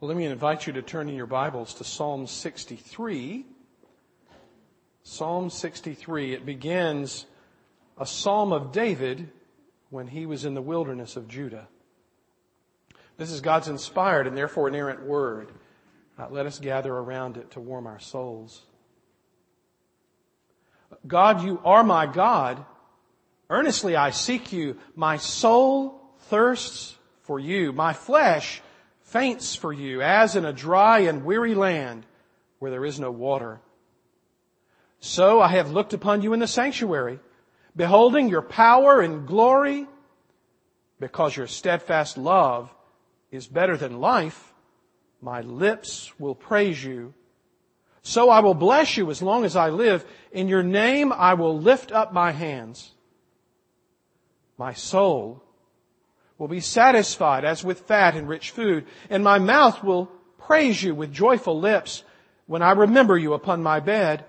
Well, 0.00 0.06
let 0.06 0.16
me 0.16 0.26
invite 0.26 0.64
you 0.64 0.72
to 0.74 0.82
turn 0.82 1.08
in 1.08 1.16
your 1.16 1.26
Bibles 1.26 1.74
to 1.74 1.84
Psalm 1.84 2.28
63. 2.28 3.44
Psalm 5.02 5.50
63. 5.50 6.34
It 6.34 6.46
begins 6.46 7.26
a 7.98 8.06
psalm 8.06 8.52
of 8.52 8.70
David 8.70 9.28
when 9.90 10.06
he 10.06 10.24
was 10.24 10.44
in 10.44 10.54
the 10.54 10.62
wilderness 10.62 11.16
of 11.16 11.26
Judah. 11.26 11.66
This 13.16 13.32
is 13.32 13.40
God's 13.40 13.66
inspired 13.66 14.28
and 14.28 14.36
therefore 14.36 14.68
inerrant 14.68 15.02
word. 15.02 15.50
Uh, 16.16 16.28
let 16.30 16.46
us 16.46 16.60
gather 16.60 16.94
around 16.94 17.36
it 17.36 17.50
to 17.50 17.60
warm 17.60 17.88
our 17.88 17.98
souls. 17.98 18.62
God, 21.08 21.42
you 21.42 21.60
are 21.64 21.82
my 21.82 22.06
God. 22.06 22.64
Earnestly 23.50 23.96
I 23.96 24.10
seek 24.10 24.52
you. 24.52 24.78
My 24.94 25.16
soul 25.16 26.00
thirsts 26.28 26.94
for 27.22 27.40
you. 27.40 27.72
My 27.72 27.94
flesh 27.94 28.62
faints 29.08 29.54
for 29.54 29.72
you 29.72 30.02
as 30.02 30.36
in 30.36 30.44
a 30.44 30.52
dry 30.52 31.00
and 31.00 31.24
weary 31.24 31.54
land 31.54 32.04
where 32.58 32.70
there 32.70 32.84
is 32.84 33.00
no 33.00 33.10
water. 33.10 33.60
So 35.00 35.40
I 35.40 35.48
have 35.48 35.70
looked 35.70 35.94
upon 35.94 36.22
you 36.22 36.32
in 36.32 36.40
the 36.40 36.46
sanctuary, 36.46 37.20
beholding 37.74 38.28
your 38.28 38.42
power 38.42 39.00
and 39.00 39.26
glory, 39.26 39.86
because 41.00 41.36
your 41.36 41.46
steadfast 41.46 42.18
love 42.18 42.74
is 43.30 43.46
better 43.46 43.76
than 43.76 44.00
life. 44.00 44.52
My 45.22 45.40
lips 45.40 46.12
will 46.18 46.34
praise 46.34 46.82
you. 46.84 47.14
So 48.02 48.30
I 48.30 48.40
will 48.40 48.54
bless 48.54 48.96
you 48.96 49.10
as 49.10 49.22
long 49.22 49.44
as 49.44 49.56
I 49.56 49.70
live. 49.70 50.04
In 50.32 50.48
your 50.48 50.62
name 50.62 51.12
I 51.12 51.34
will 51.34 51.58
lift 51.58 51.92
up 51.92 52.12
my 52.12 52.32
hands. 52.32 52.92
My 54.56 54.72
soul 54.72 55.42
will 56.38 56.48
be 56.48 56.60
satisfied 56.60 57.44
as 57.44 57.64
with 57.64 57.80
fat 57.80 58.14
and 58.14 58.28
rich 58.28 58.52
food, 58.52 58.86
and 59.10 59.22
my 59.22 59.38
mouth 59.38 59.82
will 59.82 60.06
praise 60.38 60.82
you 60.82 60.94
with 60.94 61.12
joyful 61.12 61.58
lips 61.58 62.04
when 62.46 62.62
I 62.62 62.72
remember 62.72 63.18
you 63.18 63.34
upon 63.34 63.62
my 63.62 63.80
bed 63.80 64.24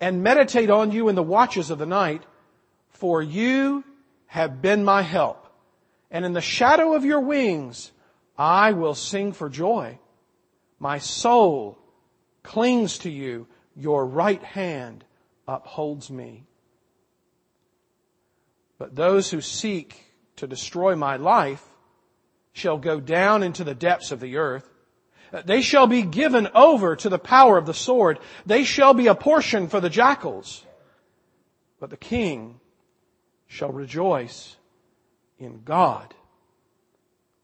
and 0.00 0.22
meditate 0.22 0.70
on 0.70 0.92
you 0.92 1.08
in 1.08 1.14
the 1.14 1.22
watches 1.22 1.70
of 1.70 1.78
the 1.78 1.86
night, 1.86 2.22
for 2.90 3.22
you 3.22 3.82
have 4.26 4.60
been 4.60 4.84
my 4.84 5.02
help. 5.02 5.40
And 6.10 6.24
in 6.24 6.32
the 6.32 6.40
shadow 6.40 6.94
of 6.94 7.04
your 7.04 7.20
wings, 7.20 7.90
I 8.36 8.72
will 8.72 8.94
sing 8.94 9.32
for 9.32 9.48
joy. 9.48 9.98
My 10.78 10.98
soul 10.98 11.78
clings 12.42 12.98
to 12.98 13.10
you. 13.10 13.46
Your 13.74 14.06
right 14.06 14.42
hand 14.42 15.04
upholds 15.48 16.10
me. 16.10 16.44
But 18.78 18.94
those 18.94 19.30
who 19.30 19.40
seek 19.40 20.03
to 20.36 20.46
destroy 20.46 20.96
my 20.96 21.16
life 21.16 21.64
shall 22.52 22.78
go 22.78 23.00
down 23.00 23.42
into 23.42 23.64
the 23.64 23.74
depths 23.74 24.12
of 24.12 24.20
the 24.20 24.36
earth. 24.36 24.68
They 25.44 25.62
shall 25.62 25.86
be 25.86 26.02
given 26.02 26.48
over 26.54 26.94
to 26.96 27.08
the 27.08 27.18
power 27.18 27.58
of 27.58 27.66
the 27.66 27.74
sword. 27.74 28.20
They 28.46 28.62
shall 28.62 28.94
be 28.94 29.08
a 29.08 29.14
portion 29.14 29.68
for 29.68 29.80
the 29.80 29.90
jackals. 29.90 30.64
But 31.80 31.90
the 31.90 31.96
king 31.96 32.60
shall 33.48 33.72
rejoice 33.72 34.56
in 35.38 35.62
God. 35.64 36.14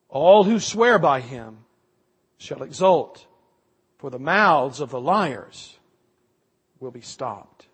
All 0.09 0.45
who 0.45 0.61
swear 0.61 0.99
by 0.99 1.21
him 1.21 1.59
shall 2.39 2.63
exult, 2.63 3.27
for 3.99 4.11
the 4.11 4.19
mouths 4.19 4.81
of 4.81 4.91
the 4.91 5.01
liars 5.01 5.77
will 6.79 6.91
be 6.91 7.01
stopped. 7.01 7.67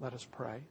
Let 0.00 0.14
us 0.14 0.26
pray. 0.30 0.62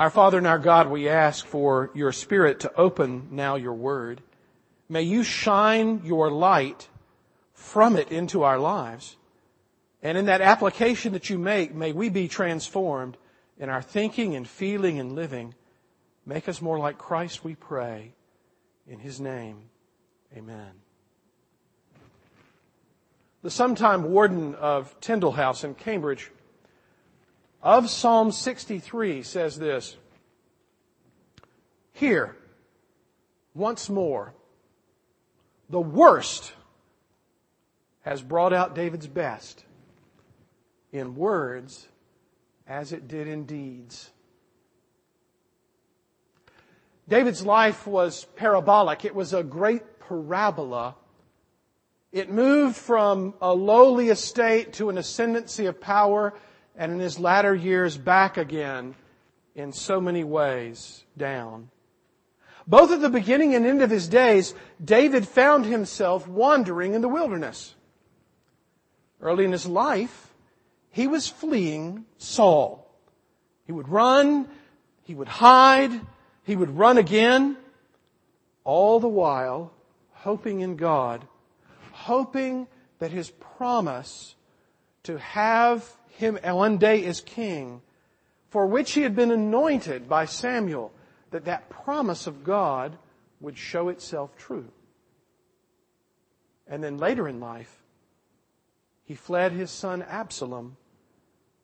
Our 0.00 0.08
Father 0.08 0.38
and 0.38 0.46
our 0.46 0.58
God, 0.58 0.88
we 0.88 1.10
ask 1.10 1.44
for 1.44 1.90
your 1.92 2.10
Spirit 2.10 2.60
to 2.60 2.74
open 2.74 3.28
now 3.32 3.56
your 3.56 3.74
Word. 3.74 4.22
May 4.88 5.02
you 5.02 5.22
shine 5.22 6.00
your 6.06 6.30
light 6.30 6.88
from 7.52 7.96
it 7.96 8.10
into 8.10 8.42
our 8.42 8.58
lives. 8.58 9.18
And 10.02 10.16
in 10.16 10.24
that 10.24 10.40
application 10.40 11.12
that 11.12 11.28
you 11.28 11.38
make, 11.38 11.74
may 11.74 11.92
we 11.92 12.08
be 12.08 12.28
transformed 12.28 13.18
in 13.58 13.68
our 13.68 13.82
thinking 13.82 14.34
and 14.34 14.48
feeling 14.48 14.98
and 14.98 15.14
living. 15.14 15.54
Make 16.24 16.48
us 16.48 16.62
more 16.62 16.78
like 16.78 16.96
Christ, 16.96 17.44
we 17.44 17.54
pray. 17.54 18.14
In 18.88 19.00
His 19.00 19.20
name, 19.20 19.64
amen. 20.34 20.70
The 23.42 23.50
sometime 23.50 24.04
warden 24.04 24.54
of 24.54 24.98
Tyndale 25.02 25.32
House 25.32 25.62
in 25.62 25.74
Cambridge 25.74 26.30
of 27.62 27.90
Psalm 27.90 28.32
63 28.32 29.22
says 29.22 29.58
this, 29.58 29.96
Here, 31.92 32.36
once 33.54 33.88
more, 33.88 34.34
the 35.68 35.80
worst 35.80 36.52
has 38.02 38.22
brought 38.22 38.52
out 38.52 38.74
David's 38.74 39.06
best 39.06 39.64
in 40.92 41.14
words 41.14 41.86
as 42.66 42.92
it 42.92 43.08
did 43.08 43.28
in 43.28 43.44
deeds. 43.44 44.10
David's 47.08 47.44
life 47.44 47.86
was 47.86 48.24
parabolic. 48.36 49.04
It 49.04 49.14
was 49.14 49.32
a 49.32 49.42
great 49.42 49.98
parabola. 49.98 50.94
It 52.12 52.30
moved 52.30 52.76
from 52.76 53.34
a 53.42 53.52
lowly 53.52 54.08
estate 54.08 54.74
to 54.74 54.88
an 54.88 54.98
ascendancy 54.98 55.66
of 55.66 55.80
power 55.80 56.34
and 56.76 56.92
in 56.92 56.98
his 56.98 57.18
latter 57.18 57.54
years 57.54 57.96
back 57.96 58.36
again 58.36 58.94
in 59.54 59.72
so 59.72 60.00
many 60.00 60.24
ways 60.24 61.04
down. 61.16 61.70
Both 62.66 62.92
at 62.92 63.00
the 63.00 63.10
beginning 63.10 63.54
and 63.54 63.66
end 63.66 63.82
of 63.82 63.90
his 63.90 64.08
days, 64.08 64.54
David 64.82 65.26
found 65.26 65.64
himself 65.66 66.28
wandering 66.28 66.94
in 66.94 67.00
the 67.00 67.08
wilderness. 67.08 67.74
Early 69.20 69.44
in 69.44 69.52
his 69.52 69.66
life, 69.66 70.32
he 70.90 71.06
was 71.06 71.28
fleeing 71.28 72.04
Saul. 72.18 72.88
He 73.66 73.72
would 73.72 73.88
run, 73.88 74.48
he 75.02 75.14
would 75.14 75.28
hide, 75.28 75.92
he 76.44 76.56
would 76.56 76.76
run 76.76 76.98
again, 76.98 77.56
all 78.64 79.00
the 79.00 79.08
while 79.08 79.72
hoping 80.12 80.60
in 80.60 80.76
God, 80.76 81.26
hoping 81.92 82.66
that 82.98 83.10
his 83.10 83.30
promise 83.30 84.34
to 85.04 85.18
have 85.18 85.88
him 86.10 86.38
one 86.42 86.78
day 86.78 87.04
as 87.04 87.20
king, 87.20 87.82
for 88.48 88.66
which 88.66 88.92
he 88.92 89.02
had 89.02 89.14
been 89.14 89.30
anointed 89.30 90.08
by 90.08 90.24
Samuel, 90.24 90.92
that 91.30 91.44
that 91.44 91.70
promise 91.70 92.26
of 92.26 92.44
God 92.44 92.98
would 93.40 93.56
show 93.56 93.88
itself 93.88 94.36
true. 94.36 94.68
And 96.66 96.82
then 96.82 96.98
later 96.98 97.28
in 97.28 97.40
life, 97.40 97.82
he 99.04 99.14
fled 99.14 99.52
his 99.52 99.70
son 99.70 100.02
Absalom, 100.02 100.76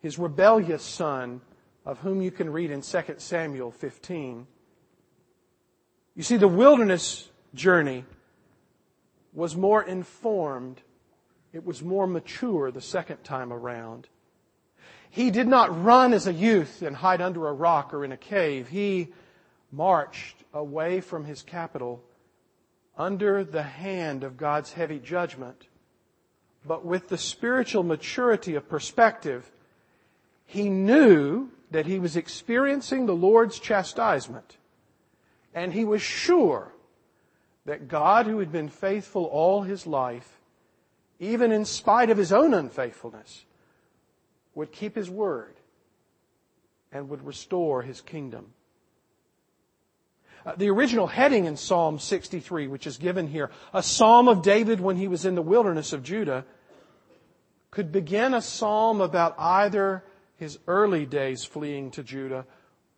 his 0.00 0.18
rebellious 0.18 0.82
son, 0.82 1.40
of 1.84 2.00
whom 2.00 2.20
you 2.20 2.32
can 2.32 2.50
read 2.50 2.72
in 2.72 2.82
2 2.82 3.00
Samuel 3.18 3.70
15. 3.70 4.46
You 6.16 6.22
see, 6.22 6.36
the 6.36 6.48
wilderness 6.48 7.28
journey 7.54 8.04
was 9.32 9.54
more 9.54 9.82
informed. 9.82 10.80
It 11.52 11.64
was 11.64 11.82
more 11.82 12.06
mature 12.06 12.72
the 12.72 12.80
second 12.80 13.22
time 13.22 13.52
around. 13.52 14.08
He 15.10 15.30
did 15.30 15.46
not 15.46 15.84
run 15.84 16.12
as 16.12 16.26
a 16.26 16.32
youth 16.32 16.82
and 16.82 16.96
hide 16.96 17.20
under 17.20 17.46
a 17.46 17.52
rock 17.52 17.94
or 17.94 18.04
in 18.04 18.12
a 18.12 18.16
cave. 18.16 18.68
He 18.68 19.12
marched 19.72 20.36
away 20.52 21.00
from 21.00 21.24
his 21.24 21.42
capital 21.42 22.02
under 22.96 23.44
the 23.44 23.62
hand 23.62 24.24
of 24.24 24.36
God's 24.36 24.72
heavy 24.72 24.98
judgment, 24.98 25.66
but 26.66 26.84
with 26.84 27.08
the 27.08 27.18
spiritual 27.18 27.82
maturity 27.82 28.54
of 28.54 28.68
perspective, 28.68 29.50
he 30.46 30.68
knew 30.68 31.50
that 31.70 31.86
he 31.86 31.98
was 31.98 32.16
experiencing 32.16 33.06
the 33.06 33.14
Lord's 33.14 33.58
chastisement, 33.58 34.56
and 35.54 35.72
he 35.72 35.84
was 35.84 36.00
sure 36.00 36.72
that 37.64 37.88
God, 37.88 38.26
who 38.26 38.38
had 38.38 38.52
been 38.52 38.68
faithful 38.68 39.24
all 39.24 39.62
his 39.62 39.86
life, 39.86 40.40
even 41.18 41.50
in 41.52 41.64
spite 41.64 42.10
of 42.10 42.16
his 42.16 42.32
own 42.32 42.54
unfaithfulness, 42.54 43.44
would 44.56 44.72
keep 44.72 44.96
his 44.96 45.08
word 45.08 45.54
and 46.90 47.08
would 47.10 47.24
restore 47.24 47.82
his 47.82 48.00
kingdom. 48.00 48.46
Uh, 50.44 50.54
the 50.56 50.70
original 50.70 51.06
heading 51.06 51.44
in 51.44 51.56
Psalm 51.56 51.98
63, 51.98 52.66
which 52.66 52.86
is 52.86 52.96
given 52.96 53.28
here, 53.28 53.50
a 53.74 53.82
psalm 53.82 54.28
of 54.28 54.42
David 54.42 54.80
when 54.80 54.96
he 54.96 55.08
was 55.08 55.26
in 55.26 55.34
the 55.34 55.42
wilderness 55.42 55.92
of 55.92 56.02
Judah, 56.02 56.44
could 57.70 57.92
begin 57.92 58.32
a 58.32 58.40
psalm 58.40 59.00
about 59.00 59.34
either 59.38 60.02
his 60.36 60.58
early 60.66 61.04
days 61.04 61.44
fleeing 61.44 61.90
to 61.90 62.02
Judah 62.02 62.46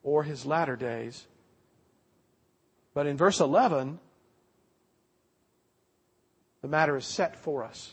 or 0.04 0.22
his 0.22 0.46
latter 0.46 0.76
days. 0.76 1.26
But 2.94 3.06
in 3.06 3.16
verse 3.16 3.40
11, 3.40 3.99
the 6.62 6.69
matter 6.69 6.96
is 6.96 7.04
set 7.04 7.37
for 7.37 7.64
us. 7.64 7.93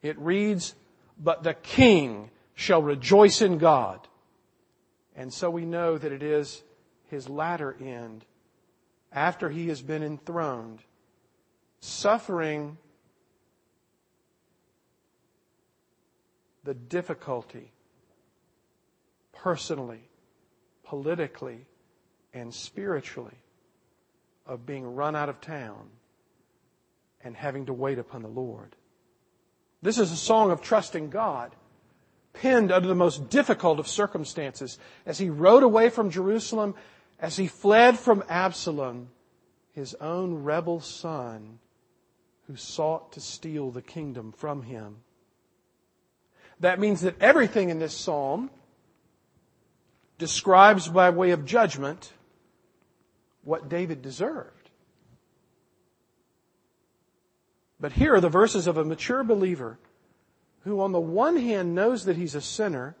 It 0.00 0.18
reads, 0.18 0.74
But 1.18 1.42
the 1.42 1.54
king 1.54 2.30
shall 2.56 2.82
rejoice 2.82 3.40
in 3.42 3.58
God. 3.58 4.08
And 5.14 5.32
so 5.32 5.48
we 5.48 5.64
know 5.64 5.96
that 5.96 6.10
it 6.10 6.22
is 6.22 6.62
his 7.08 7.28
latter 7.28 7.76
end, 7.80 8.24
after 9.12 9.48
he 9.48 9.68
has 9.68 9.80
been 9.80 10.02
enthroned, 10.02 10.80
suffering 11.78 12.76
the 16.64 16.74
difficulty 16.74 17.70
personally, 19.32 20.08
politically, 20.82 21.66
and 22.34 22.52
spiritually 22.52 23.38
of 24.46 24.66
being 24.66 24.94
run 24.94 25.14
out 25.14 25.28
of 25.28 25.40
town 25.40 25.88
and 27.22 27.36
having 27.36 27.66
to 27.66 27.72
wait 27.72 27.98
upon 27.98 28.22
the 28.22 28.28
Lord. 28.28 28.74
This 29.82 29.98
is 29.98 30.10
a 30.10 30.16
song 30.16 30.50
of 30.50 30.62
trusting 30.62 31.10
God, 31.10 31.54
penned 32.40 32.72
under 32.72 32.88
the 32.88 32.94
most 32.94 33.28
difficult 33.28 33.78
of 33.78 33.88
circumstances 33.88 34.78
as 35.04 35.18
he 35.18 35.30
rode 35.30 35.62
away 35.62 35.90
from 35.90 36.10
Jerusalem, 36.10 36.74
as 37.18 37.36
he 37.36 37.46
fled 37.46 37.98
from 37.98 38.24
Absalom, 38.28 39.08
his 39.72 39.94
own 40.00 40.42
rebel 40.42 40.80
son 40.80 41.58
who 42.46 42.56
sought 42.56 43.12
to 43.12 43.20
steal 43.20 43.70
the 43.70 43.82
kingdom 43.82 44.32
from 44.32 44.62
him. 44.62 44.96
That 46.60 46.78
means 46.78 47.02
that 47.02 47.20
everything 47.20 47.70
in 47.70 47.78
this 47.78 47.94
psalm 47.94 48.50
describes 50.18 50.88
by 50.88 51.10
way 51.10 51.32
of 51.32 51.44
judgment 51.44 52.12
what 53.44 53.68
David 53.68 54.00
deserved. 54.02 54.70
But 57.78 57.92
here 57.92 58.14
are 58.14 58.20
the 58.20 58.28
verses 58.28 58.66
of 58.66 58.78
a 58.78 58.84
mature 58.84 59.22
believer 59.22 59.78
who 60.66 60.80
on 60.80 60.90
the 60.90 61.00
one 61.00 61.36
hand 61.36 61.76
knows 61.76 62.06
that 62.06 62.16
he's 62.16 62.34
a 62.34 62.40
sinner, 62.40 62.96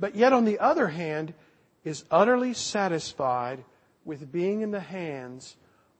but 0.00 0.16
yet 0.16 0.32
on 0.32 0.44
the 0.44 0.58
other 0.58 0.88
hand 0.88 1.32
is 1.84 2.04
utterly 2.10 2.52
satisfied 2.52 3.64
with 4.04 4.32
being 4.32 4.62
in 4.62 4.72
the 4.72 4.80
hands 4.80 5.56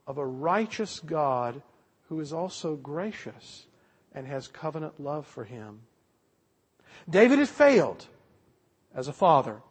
of 0.09 0.19
a 0.19 0.27
righteous 0.27 0.99
God 0.99 1.63
who 2.09 2.19
is 2.19 2.33
also 2.33 2.75
gracious 2.75 3.67
and 4.13 4.27
has 4.27 4.49
covenant 4.49 4.99
love 4.99 5.25
for 5.25 5.45
him. 5.45 5.83
David 7.09 7.39
had 7.39 7.49
failed 7.49 8.05
as 8.93 9.07
a 9.07 9.13
father. 9.13 9.63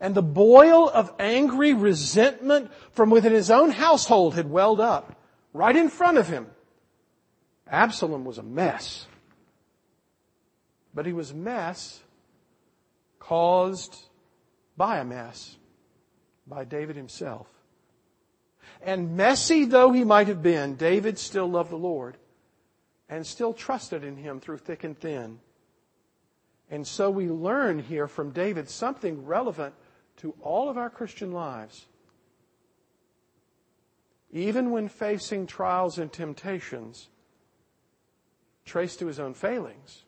And 0.00 0.12
the 0.12 0.22
boil 0.22 0.88
of 0.88 1.14
angry 1.20 1.72
resentment 1.72 2.72
from 2.90 3.10
within 3.10 3.32
his 3.32 3.48
own 3.48 3.70
household 3.70 4.34
had 4.34 4.50
welled 4.50 4.80
up 4.80 5.14
right 5.52 5.76
in 5.76 5.88
front 5.88 6.18
of 6.18 6.26
him. 6.26 6.48
Absalom 7.68 8.24
was 8.24 8.38
a 8.38 8.42
mess. 8.42 9.06
But 10.94 11.06
he 11.06 11.12
was 11.12 11.30
a 11.30 11.34
mess 11.34 12.00
caused 13.18 13.96
by 14.76 14.98
a 14.98 15.04
mess, 15.04 15.56
by 16.46 16.64
David 16.64 16.96
himself. 16.96 17.46
And 18.82 19.16
messy 19.16 19.64
though 19.64 19.92
he 19.92 20.04
might 20.04 20.28
have 20.28 20.42
been, 20.42 20.74
David 20.76 21.18
still 21.18 21.46
loved 21.46 21.70
the 21.70 21.76
Lord 21.76 22.16
and 23.08 23.26
still 23.26 23.52
trusted 23.52 24.04
in 24.04 24.16
him 24.16 24.40
through 24.40 24.58
thick 24.58 24.84
and 24.84 24.98
thin. 24.98 25.38
And 26.70 26.86
so 26.86 27.10
we 27.10 27.28
learn 27.28 27.78
here 27.78 28.08
from 28.08 28.30
David 28.30 28.68
something 28.68 29.26
relevant 29.26 29.74
to 30.18 30.34
all 30.40 30.68
of 30.68 30.78
our 30.78 30.90
Christian 30.90 31.32
lives. 31.32 31.86
Even 34.32 34.70
when 34.70 34.88
facing 34.88 35.46
trials 35.46 35.98
and 35.98 36.10
temptations 36.10 37.08
traced 38.64 38.98
to 39.00 39.06
his 39.06 39.20
own 39.20 39.34
failings, 39.34 40.04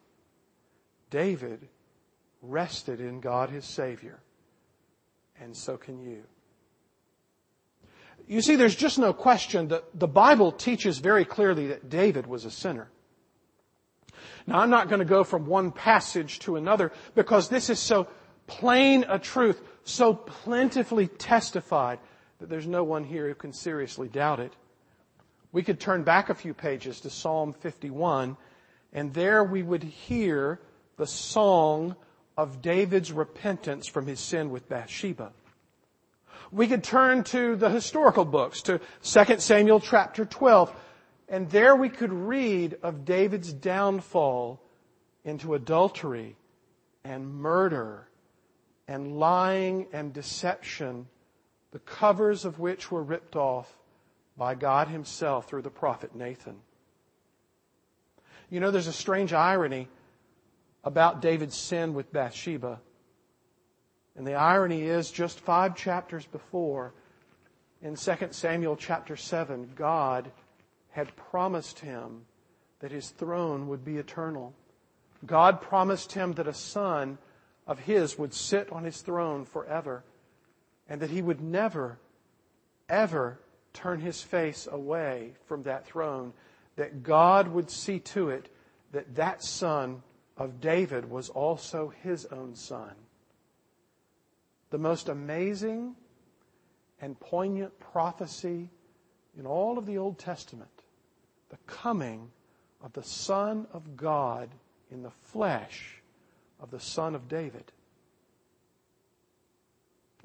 David 1.14 1.69
rested 2.43 3.00
in 3.00 3.20
God 3.20 3.49
his 3.49 3.64
Savior. 3.64 4.19
And 5.40 5.56
so 5.56 5.76
can 5.76 6.02
you. 6.02 6.25
You 8.26 8.43
see, 8.43 8.56
there's 8.56 8.75
just 8.75 8.99
no 8.99 9.12
question 9.12 9.69
that 9.69 9.84
the 9.94 10.08
Bible 10.08 10.50
teaches 10.50 10.99
very 10.99 11.25
clearly 11.25 11.69
that 11.69 11.88
David 11.88 12.26
was 12.26 12.44
a 12.44 12.50
sinner. 12.50 12.90
Now 14.49 14.58
I'm 14.58 14.70
not 14.70 14.88
going 14.88 14.99
to 14.99 15.05
go 15.05 15.22
from 15.22 15.46
one 15.46 15.70
passage 15.70 16.40
to 16.40 16.56
another 16.56 16.90
because 17.14 17.49
this 17.49 17.70
is 17.70 17.78
so 17.78 18.08
plain 18.49 19.05
a 19.08 19.20
truth, 19.20 19.62
so 19.84 20.14
plentifully 20.14 21.06
testified 21.06 22.00
that 22.40 22.49
there's 22.49 22.67
no 22.67 22.82
one 22.82 23.05
here 23.05 23.28
who 23.28 23.34
can 23.37 23.52
seriously 23.52 24.08
doubt 24.08 24.40
it. 24.40 24.52
We 25.52 25.62
could 25.62 25.78
turn 25.78 26.02
back 26.02 26.28
a 26.28 26.34
few 26.34 26.55
pages 26.55 27.00
to 27.02 27.10
Psalm 27.10 27.52
51 27.52 28.37
and 28.93 29.14
there 29.14 29.44
we 29.44 29.62
would 29.62 29.84
hear 29.84 30.58
the 30.96 31.06
song 31.06 31.96
of 32.37 32.62
David's 32.62 33.12
repentance 33.12 33.87
from 33.87 34.06
his 34.06 34.20
sin 34.20 34.50
with 34.50 34.69
Bathsheba. 34.69 35.32
We 36.52 36.67
could 36.67 36.85
turn 36.85 37.25
to 37.25 37.56
the 37.56 37.70
historical 37.70 38.25
books, 38.25 38.62
to 38.62 38.81
2 39.02 39.38
Samuel 39.38 39.81
chapter 39.81 40.25
12, 40.25 40.75
and 41.29 41.50
there 41.50 41.75
we 41.75 41.88
could 41.88 42.12
read 42.12 42.76
of 42.82 43.05
David's 43.05 43.52
downfall 43.52 44.61
into 45.25 45.55
adultery 45.55 46.37
and 47.02 47.35
murder 47.35 48.08
and 48.87 49.19
lying 49.19 49.87
and 49.93 50.12
deception, 50.12 51.06
the 51.73 51.79
covers 51.81 52.44
of 52.44 52.58
which 52.58 52.91
were 52.91 53.02
ripped 53.02 53.37
off 53.37 53.75
by 54.37 54.55
God 54.55 54.88
himself 54.88 55.49
through 55.49 55.62
the 55.62 55.70
prophet 55.70 56.14
Nathan. 56.14 56.56
You 58.50 58.61
know, 58.61 58.70
there's 58.70 58.87
a 58.87 58.93
strange 58.93 59.32
irony 59.32 59.88
about 60.84 61.22
David's 61.22 61.56
sin 61.56 61.94
with 61.94 62.12
Bathsheba. 62.12 62.81
And 64.16 64.26
the 64.26 64.34
irony 64.34 64.82
is 64.82 65.10
just 65.10 65.40
five 65.40 65.75
chapters 65.75 66.26
before, 66.26 66.92
in 67.82 67.96
2 67.96 68.14
Samuel 68.31 68.76
chapter 68.76 69.16
7, 69.16 69.72
God 69.75 70.31
had 70.90 71.16
promised 71.16 71.81
him 71.81 72.26
that 72.81 72.92
his 72.92 73.10
throne 73.10 73.69
would 73.69 73.84
be 73.84 73.96
eternal. 73.96 74.54
God 75.26 75.60
promised 75.60 76.12
him 76.12 76.32
that 76.34 76.46
a 76.46 76.54
son 76.54 77.19
of 77.66 77.81
his 77.81 78.19
would 78.19 78.34
sit 78.34 78.70
on 78.70 78.84
his 78.84 79.00
throne 79.00 79.44
forever 79.44 80.04
and 80.88 81.00
that 81.00 81.10
he 81.10 81.22
would 81.22 81.40
never, 81.40 81.98
ever 82.88 83.40
turn 83.72 84.00
his 84.00 84.22
face 84.22 84.69
away 84.70 85.32
from 85.46 85.62
that 85.62 85.86
throne, 85.86 86.32
that 86.76 87.02
God 87.02 87.48
would 87.48 87.70
see 87.70 87.98
to 88.00 88.28
it 88.28 88.48
that 88.92 89.14
that 89.16 89.42
son 89.42 90.02
of 90.36 90.60
David 90.60 91.08
was 91.08 91.28
also 91.28 91.92
his 92.02 92.26
own 92.26 92.54
son. 92.54 92.94
The 94.70 94.78
most 94.78 95.08
amazing 95.08 95.94
and 97.00 97.19
poignant 97.20 97.78
prophecy 97.78 98.70
in 99.38 99.46
all 99.46 99.78
of 99.78 99.86
the 99.86 99.98
Old 99.98 100.19
Testament 100.19 100.70
the 101.50 101.72
coming 101.72 102.31
of 102.82 102.92
the 102.94 103.02
Son 103.02 103.67
of 103.72 103.96
God 103.96 104.48
in 104.91 105.03
the 105.03 105.10
flesh 105.10 106.03
of 106.60 106.70
the 106.70 106.81
Son 106.81 107.14
of 107.14 107.29
David. 107.29 107.70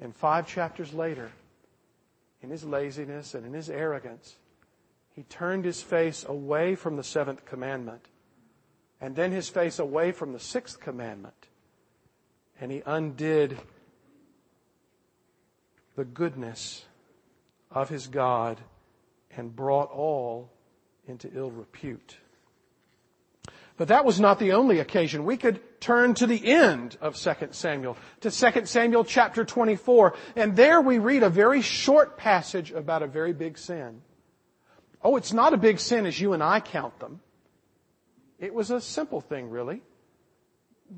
And 0.01 0.15
five 0.15 0.47
chapters 0.47 0.93
later, 0.93 1.29
in 2.41 2.49
his 2.49 2.63
laziness 2.63 3.35
and 3.35 3.45
in 3.45 3.53
his 3.53 3.69
arrogance, 3.69 4.37
he 5.13 5.23
turned 5.23 5.65
his 5.65 5.81
face 5.81 6.25
away 6.27 6.73
from 6.73 6.95
the 6.95 7.03
seventh 7.03 7.45
commandment 7.45 8.07
and 9.01 9.15
then 9.15 9.31
his 9.31 9.49
face 9.49 9.79
away 9.79 10.11
from 10.11 10.33
the 10.33 10.39
sixth 10.39 10.79
commandment. 10.79 11.47
And 12.59 12.71
he 12.71 12.83
undid 12.85 13.57
the 15.95 16.05
goodness 16.05 16.85
of 17.71 17.89
his 17.89 18.07
God 18.07 18.59
and 19.35 19.55
brought 19.55 19.91
all 19.91 20.51
into 21.07 21.29
ill 21.33 21.51
repute. 21.51 22.17
But 23.77 23.87
that 23.87 24.03
was 24.03 24.19
not 24.19 24.39
the 24.39 24.51
only 24.51 24.79
occasion. 24.79 25.23
We 25.23 25.37
could 25.37 25.61
turn 25.79 26.13
to 26.15 26.27
the 26.27 26.51
end 26.51 26.97
of 26.99 27.15
2 27.15 27.31
Samuel, 27.51 27.95
to 28.19 28.29
2 28.29 28.65
Samuel 28.65 29.05
chapter 29.05 29.45
24, 29.45 30.15
and 30.35 30.53
there 30.53 30.81
we 30.81 30.97
read 30.97 31.23
a 31.23 31.29
very 31.29 31.61
short 31.61 32.17
passage 32.17 32.71
about 32.71 33.03
a 33.03 33.07
very 33.07 33.31
big 33.31 33.57
sin. 33.57 34.01
Oh, 35.01 35.15
it's 35.15 35.31
not 35.31 35.53
a 35.53 35.57
big 35.57 35.79
sin 35.79 36.05
as 36.05 36.19
you 36.19 36.33
and 36.33 36.43
I 36.43 36.59
count 36.59 36.99
them. 36.99 37.21
It 38.39 38.53
was 38.53 38.71
a 38.71 38.79
simple 38.79 39.21
thing, 39.21 39.49
really. 39.49 39.81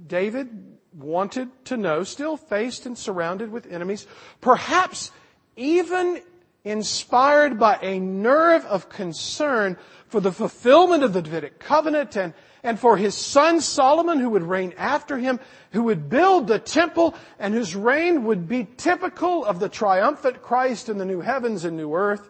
David 0.07 0.77
wanted 0.93 1.49
to 1.65 1.77
know, 1.77 2.03
still 2.03 2.37
faced 2.37 2.85
and 2.85 2.97
surrounded 2.97 3.51
with 3.51 3.71
enemies, 3.71 4.07
perhaps 4.39 5.11
even 5.55 6.21
inspired 6.63 7.59
by 7.59 7.79
a 7.81 7.99
nerve 7.99 8.63
of 8.65 8.89
concern 8.89 9.77
for 10.07 10.19
the 10.19 10.31
fulfillment 10.31 11.03
of 11.03 11.13
the 11.13 11.21
Davidic 11.21 11.59
covenant 11.59 12.15
and, 12.15 12.33
and 12.63 12.79
for 12.79 12.97
his 12.97 13.15
son 13.15 13.59
Solomon 13.61 14.19
who 14.19 14.29
would 14.29 14.43
reign 14.43 14.73
after 14.77 15.17
him, 15.17 15.39
who 15.71 15.83
would 15.83 16.09
build 16.09 16.47
the 16.47 16.59
temple 16.59 17.15
and 17.39 17.53
whose 17.53 17.75
reign 17.75 18.25
would 18.25 18.47
be 18.47 18.67
typical 18.77 19.43
of 19.43 19.59
the 19.59 19.69
triumphant 19.69 20.41
Christ 20.43 20.89
in 20.89 20.97
the 20.97 21.05
new 21.05 21.21
heavens 21.21 21.65
and 21.65 21.75
new 21.75 21.95
earth. 21.95 22.29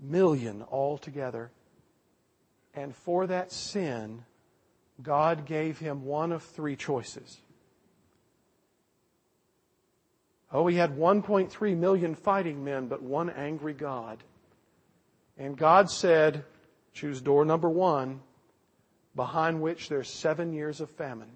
million 0.00 0.64
altogether. 0.70 1.50
And 2.74 2.96
for 2.96 3.26
that 3.26 3.52
sin, 3.52 4.24
God 5.02 5.44
gave 5.44 5.78
him 5.78 6.06
one 6.06 6.32
of 6.32 6.42
three 6.42 6.74
choices. 6.74 7.36
Oh, 10.50 10.66
he 10.66 10.76
had 10.76 10.96
1.3 10.96 11.76
million 11.76 12.14
fighting 12.14 12.64
men, 12.64 12.86
but 12.86 13.02
one 13.02 13.28
angry 13.28 13.74
God. 13.74 14.24
And 15.36 15.54
God 15.56 15.90
said, 15.90 16.46
choose 16.94 17.20
door 17.20 17.44
number 17.44 17.68
one, 17.68 18.20
behind 19.14 19.60
which 19.60 19.90
there's 19.90 20.08
seven 20.08 20.54
years 20.54 20.80
of 20.80 20.88
famine. 20.90 21.28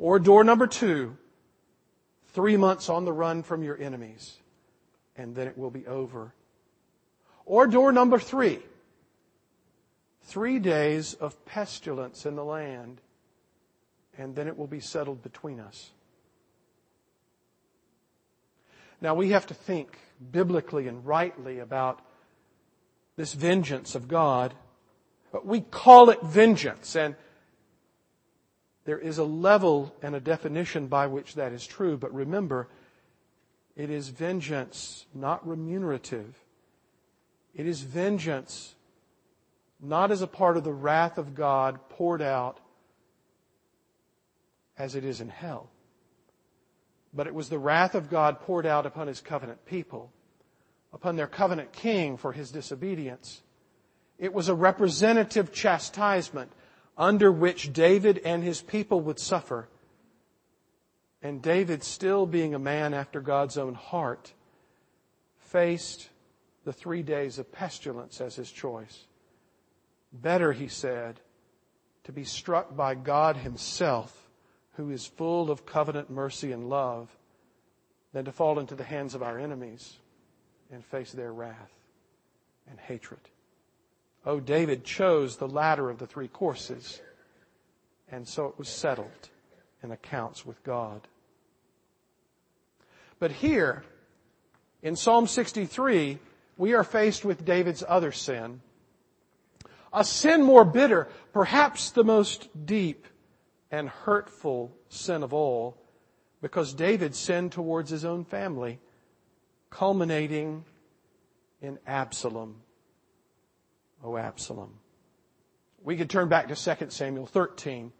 Or 0.00 0.18
door 0.18 0.42
number 0.44 0.66
two, 0.66 1.18
three 2.32 2.56
months 2.56 2.88
on 2.88 3.04
the 3.04 3.12
run 3.12 3.42
from 3.42 3.62
your 3.62 3.78
enemies, 3.78 4.38
and 5.14 5.36
then 5.36 5.46
it 5.46 5.58
will 5.58 5.70
be 5.70 5.86
over. 5.86 6.32
Or 7.44 7.66
door 7.66 7.92
number 7.92 8.18
three, 8.18 8.60
three 10.22 10.58
days 10.58 11.12
of 11.12 11.44
pestilence 11.44 12.24
in 12.24 12.34
the 12.34 12.44
land, 12.44 13.02
and 14.16 14.34
then 14.34 14.48
it 14.48 14.56
will 14.56 14.66
be 14.66 14.80
settled 14.80 15.22
between 15.22 15.60
us. 15.60 15.90
Now 19.02 19.14
we 19.14 19.30
have 19.30 19.46
to 19.48 19.54
think 19.54 19.98
biblically 20.32 20.88
and 20.88 21.04
rightly 21.04 21.58
about 21.58 22.00
this 23.16 23.34
vengeance 23.34 23.94
of 23.94 24.08
God. 24.08 24.54
But 25.30 25.44
we 25.44 25.60
call 25.60 26.08
it 26.08 26.22
vengeance, 26.22 26.96
and 26.96 27.16
there 28.90 28.98
is 28.98 29.18
a 29.18 29.24
level 29.24 29.94
and 30.02 30.16
a 30.16 30.20
definition 30.20 30.88
by 30.88 31.06
which 31.06 31.36
that 31.36 31.52
is 31.52 31.64
true, 31.64 31.96
but 31.96 32.12
remember, 32.12 32.66
it 33.76 33.88
is 33.88 34.08
vengeance, 34.08 35.06
not 35.14 35.46
remunerative. 35.46 36.34
It 37.54 37.68
is 37.68 37.82
vengeance 37.82 38.74
not 39.80 40.10
as 40.10 40.22
a 40.22 40.26
part 40.26 40.56
of 40.56 40.64
the 40.64 40.72
wrath 40.72 41.18
of 41.18 41.36
God 41.36 41.78
poured 41.90 42.20
out 42.20 42.58
as 44.76 44.96
it 44.96 45.04
is 45.04 45.20
in 45.20 45.28
hell. 45.28 45.70
But 47.14 47.28
it 47.28 47.34
was 47.34 47.48
the 47.48 47.60
wrath 47.60 47.94
of 47.94 48.10
God 48.10 48.40
poured 48.40 48.66
out 48.66 48.86
upon 48.86 49.06
his 49.06 49.20
covenant 49.20 49.64
people, 49.66 50.10
upon 50.92 51.14
their 51.14 51.28
covenant 51.28 51.72
king 51.72 52.16
for 52.16 52.32
his 52.32 52.50
disobedience. 52.50 53.40
It 54.18 54.34
was 54.34 54.48
a 54.48 54.54
representative 54.56 55.52
chastisement 55.52 56.50
under 57.00 57.32
which 57.32 57.72
David 57.72 58.20
and 58.26 58.44
his 58.44 58.60
people 58.60 59.00
would 59.00 59.18
suffer. 59.18 59.66
And 61.22 61.40
David, 61.40 61.82
still 61.82 62.26
being 62.26 62.54
a 62.54 62.58
man 62.58 62.92
after 62.92 63.22
God's 63.22 63.56
own 63.56 63.74
heart, 63.74 64.34
faced 65.38 66.10
the 66.64 66.74
three 66.74 67.02
days 67.02 67.38
of 67.38 67.50
pestilence 67.50 68.20
as 68.20 68.36
his 68.36 68.52
choice. 68.52 69.06
Better, 70.12 70.52
he 70.52 70.68
said, 70.68 71.20
to 72.04 72.12
be 72.12 72.24
struck 72.24 72.76
by 72.76 72.94
God 72.94 73.38
himself, 73.38 74.28
who 74.72 74.90
is 74.90 75.06
full 75.06 75.50
of 75.50 75.64
covenant 75.64 76.10
mercy 76.10 76.52
and 76.52 76.68
love, 76.68 77.08
than 78.12 78.26
to 78.26 78.32
fall 78.32 78.58
into 78.58 78.74
the 78.74 78.84
hands 78.84 79.14
of 79.14 79.22
our 79.22 79.38
enemies 79.38 79.96
and 80.70 80.84
face 80.84 81.12
their 81.12 81.32
wrath 81.32 81.72
and 82.68 82.78
hatred. 82.78 83.20
Oh, 84.24 84.38
David 84.38 84.84
chose 84.84 85.36
the 85.36 85.48
latter 85.48 85.88
of 85.88 85.98
the 85.98 86.06
three 86.06 86.28
courses, 86.28 87.00
and 88.10 88.28
so 88.28 88.46
it 88.46 88.58
was 88.58 88.68
settled 88.68 89.30
in 89.82 89.90
accounts 89.90 90.44
with 90.44 90.62
God. 90.62 91.08
But 93.18 93.32
here, 93.32 93.82
in 94.82 94.94
Psalm 94.96 95.26
63, 95.26 96.18
we 96.58 96.74
are 96.74 96.84
faced 96.84 97.24
with 97.24 97.44
David's 97.44 97.82
other 97.88 98.12
sin, 98.12 98.60
a 99.92 100.04
sin 100.04 100.42
more 100.42 100.64
bitter, 100.64 101.08
perhaps 101.32 101.90
the 101.90 102.04
most 102.04 102.48
deep 102.66 103.06
and 103.70 103.88
hurtful 103.88 104.70
sin 104.88 105.22
of 105.22 105.32
all, 105.32 105.76
because 106.42 106.74
David 106.74 107.14
sinned 107.14 107.52
towards 107.52 107.90
his 107.90 108.04
own 108.04 108.24
family, 108.24 108.78
culminating 109.70 110.64
in 111.62 111.78
Absalom. 111.86 112.56
Oh, 114.02 114.16
Absalom. 114.16 114.74
We 115.82 115.96
could 115.96 116.10
turn 116.10 116.28
back 116.28 116.48
to 116.48 116.56
2 116.56 116.90
Samuel 116.90 117.26
13. 117.26 117.92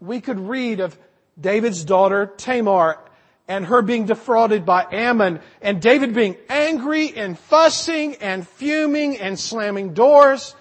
We 0.00 0.20
could 0.20 0.38
read 0.38 0.80
of 0.80 0.98
David's 1.40 1.84
daughter 1.84 2.32
Tamar 2.36 2.98
and 3.48 3.66
her 3.66 3.82
being 3.82 4.06
defrauded 4.06 4.64
by 4.64 4.86
Amnon 4.90 5.40
and 5.60 5.80
David 5.80 6.14
being 6.14 6.36
angry 6.48 7.12
and 7.14 7.38
fussing 7.38 8.16
and 8.16 8.46
fuming 8.46 9.18
and 9.18 9.38
slamming 9.38 9.94
doors 9.94 10.54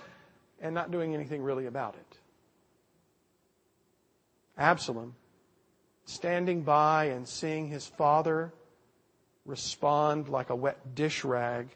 and 0.61 0.73
not 0.73 0.91
doing 0.91 1.13
anything 1.13 1.43
really 1.43 1.65
about 1.65 1.95
it. 1.95 2.17
Absalom 4.57 5.15
standing 6.05 6.63
by 6.63 7.05
and 7.05 7.27
seeing 7.27 7.67
his 7.67 7.85
father 7.85 8.51
respond 9.45 10.27
like 10.29 10.49
a 10.49 10.55
wet 10.55 10.93
dish 10.95 11.23
rag 11.23 11.69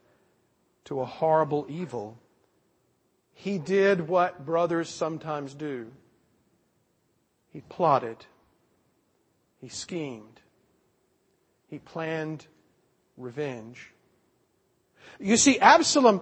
to 0.86 1.02
a 1.02 1.06
horrible 1.06 1.66
evil, 1.70 2.18
he 3.36 3.60
did 3.60 4.08
what 4.08 4.46
brothers 4.46 4.90
sometimes 4.90 5.54
do. 5.54 5.92
He 7.52 7.62
plotted. 7.62 8.18
He 9.62 9.70
schemed. 9.70 10.42
He 11.70 11.80
planned 11.80 12.48
revenge. 13.18 13.92
You 15.20 15.38
see, 15.38 15.60
Absalom 15.60 16.22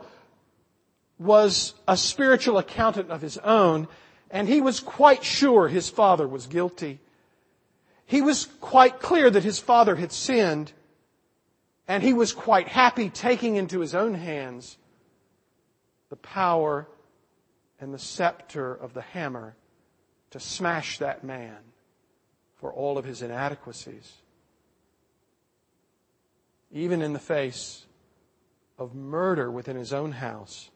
was 1.18 1.74
a 1.88 1.96
spiritual 1.96 2.58
accountant 2.58 3.10
of 3.10 3.22
his 3.22 3.38
own, 3.38 3.88
and 4.30 4.48
he 4.48 4.60
was 4.60 4.80
quite 4.80 5.24
sure 5.24 5.68
his 5.68 5.90
father 5.90 6.28
was 6.28 6.48
guilty. 6.48 7.00
He 8.06 8.22
was 8.22 8.46
quite 8.60 9.00
clear 9.00 9.30
that 9.30 9.44
his 9.44 9.60
father 9.60 9.96
had 9.96 10.12
sinned, 10.12 10.74
and 11.88 12.04
he 12.04 12.14
was 12.14 12.34
quite 12.34 12.68
happy 12.68 13.10
taking 13.10 13.56
into 13.56 13.80
his 13.80 13.96
own 13.96 14.16
hands 14.16 14.78
the 16.10 16.18
power 16.18 16.88
and 17.84 17.94
the 17.94 18.00
scepter 18.00 18.74
of 18.74 18.94
the 18.94 19.02
hammer 19.02 19.58
to 20.32 20.40
smash 20.40 21.00
that 21.00 21.22
man 21.22 21.58
for 22.56 22.72
all 22.72 22.98
of 22.98 23.04
his 23.04 23.22
inadequacies. 23.22 24.14
Even 26.72 27.02
in 27.02 27.12
the 27.12 27.20
face 27.20 27.86
of 28.80 28.96
murder 28.96 29.52
within 29.52 29.76
his 29.76 29.92
own 29.92 30.14
house, 30.14 30.72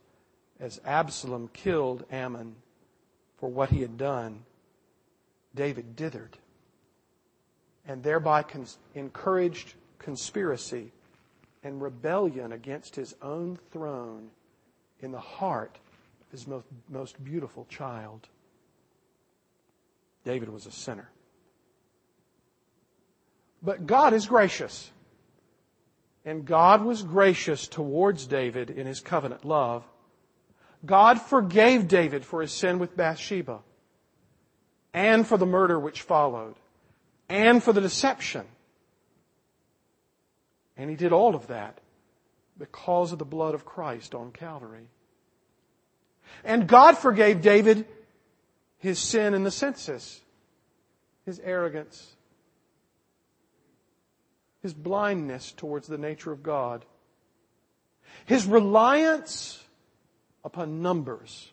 as 0.59 0.81
Absalom 0.83 1.49
killed 1.53 2.05
Amnon 2.11 2.57
for 3.37 3.49
what 3.49 3.69
he 3.69 3.79
had 3.79 3.97
done, 3.97 4.43
David 5.55 5.95
dithered 5.95 6.33
and 7.87 8.03
thereby 8.03 8.43
cons- 8.43 8.79
encouraged 8.93 9.75
conspiracy 9.97 10.91
and 11.63 11.81
rebellion 11.81 12.51
against 12.51 12.97
his 12.97 13.15
own 13.21 13.57
throne 13.71 14.29
in 14.99 15.13
the 15.13 15.21
heart 15.21 15.79
his 16.31 16.47
most, 16.47 16.65
most 16.89 17.23
beautiful 17.23 17.65
child. 17.69 18.27
David 20.23 20.49
was 20.49 20.65
a 20.65 20.71
sinner. 20.71 21.09
But 23.63 23.87
God 23.87 24.13
is 24.13 24.25
gracious. 24.25 24.91
And 26.25 26.45
God 26.45 26.83
was 26.83 27.03
gracious 27.03 27.67
towards 27.67 28.27
David 28.27 28.69
in 28.69 28.85
his 28.85 28.99
covenant 28.99 29.45
love. 29.45 29.85
God 30.85 31.21
forgave 31.21 31.87
David 31.87 32.25
for 32.25 32.41
his 32.41 32.51
sin 32.51 32.79
with 32.79 32.97
Bathsheba 32.97 33.59
and 34.93 35.25
for 35.25 35.37
the 35.37 35.45
murder 35.45 35.79
which 35.79 36.01
followed 36.01 36.55
and 37.29 37.63
for 37.63 37.73
the 37.73 37.81
deception. 37.81 38.45
And 40.75 40.89
he 40.89 40.95
did 40.95 41.13
all 41.13 41.35
of 41.35 41.47
that 41.47 41.79
because 42.57 43.11
of 43.11 43.19
the 43.19 43.25
blood 43.25 43.55
of 43.55 43.65
Christ 43.65 44.13
on 44.13 44.31
Calvary. 44.31 44.87
And 46.43 46.67
God 46.67 46.97
forgave 46.97 47.41
David 47.41 47.85
his 48.79 48.99
sin 48.99 49.33
in 49.33 49.43
the 49.43 49.51
census, 49.51 50.21
his 51.25 51.39
arrogance, 51.39 52.15
his 54.61 54.73
blindness 54.73 55.51
towards 55.51 55.87
the 55.87 55.97
nature 55.97 56.31
of 56.31 56.43
God, 56.43 56.85
his 58.25 58.45
reliance 58.45 59.63
upon 60.43 60.81
numbers 60.81 61.51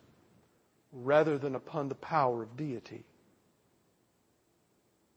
rather 0.93 1.39
than 1.39 1.55
upon 1.55 1.89
the 1.89 1.95
power 1.95 2.43
of 2.43 2.57
deity. 2.57 3.05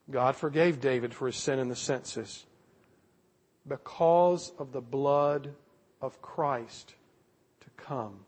God 0.10 0.36
forgave 0.36 0.80
David 0.80 1.14
for 1.14 1.28
his 1.28 1.36
sin 1.36 1.60
in 1.60 1.68
the 1.68 1.76
census 1.76 2.46
because 3.68 4.52
of 4.58 4.72
the 4.72 4.82
blood 4.82 5.54
of 6.02 6.22
Christ 6.22 6.96
to 7.62 7.70
come. 7.84 8.20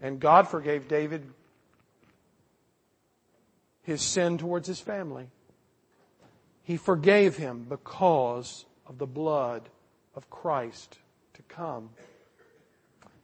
And 0.00 0.18
God 0.18 0.48
forgave 0.48 0.88
David 0.88 1.26
his 3.82 4.00
sin 4.00 4.38
towards 4.38 4.66
his 4.66 4.80
family. 4.80 5.26
He 6.62 6.76
forgave 6.76 7.36
him 7.36 7.66
because 7.68 8.64
of 8.86 8.98
the 8.98 9.06
blood 9.06 9.68
of 10.14 10.30
Christ 10.30 10.98
to 11.34 11.42
come. 11.42 11.90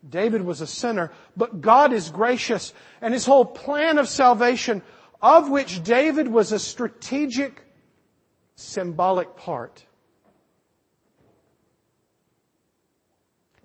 David 0.08 0.42
was 0.42 0.60
a 0.60 0.66
sinner, 0.66 1.12
but 1.36 1.60
God 1.60 1.92
is 1.92 2.10
gracious 2.10 2.72
and 3.00 3.12
his 3.12 3.24
whole 3.24 3.44
plan 3.44 3.98
of 3.98 4.08
salvation, 4.08 4.82
of 5.22 5.50
which 5.50 5.82
David 5.82 6.28
was 6.28 6.52
a 6.52 6.58
strategic, 6.58 7.62
symbolic 8.54 9.36
part, 9.36 9.84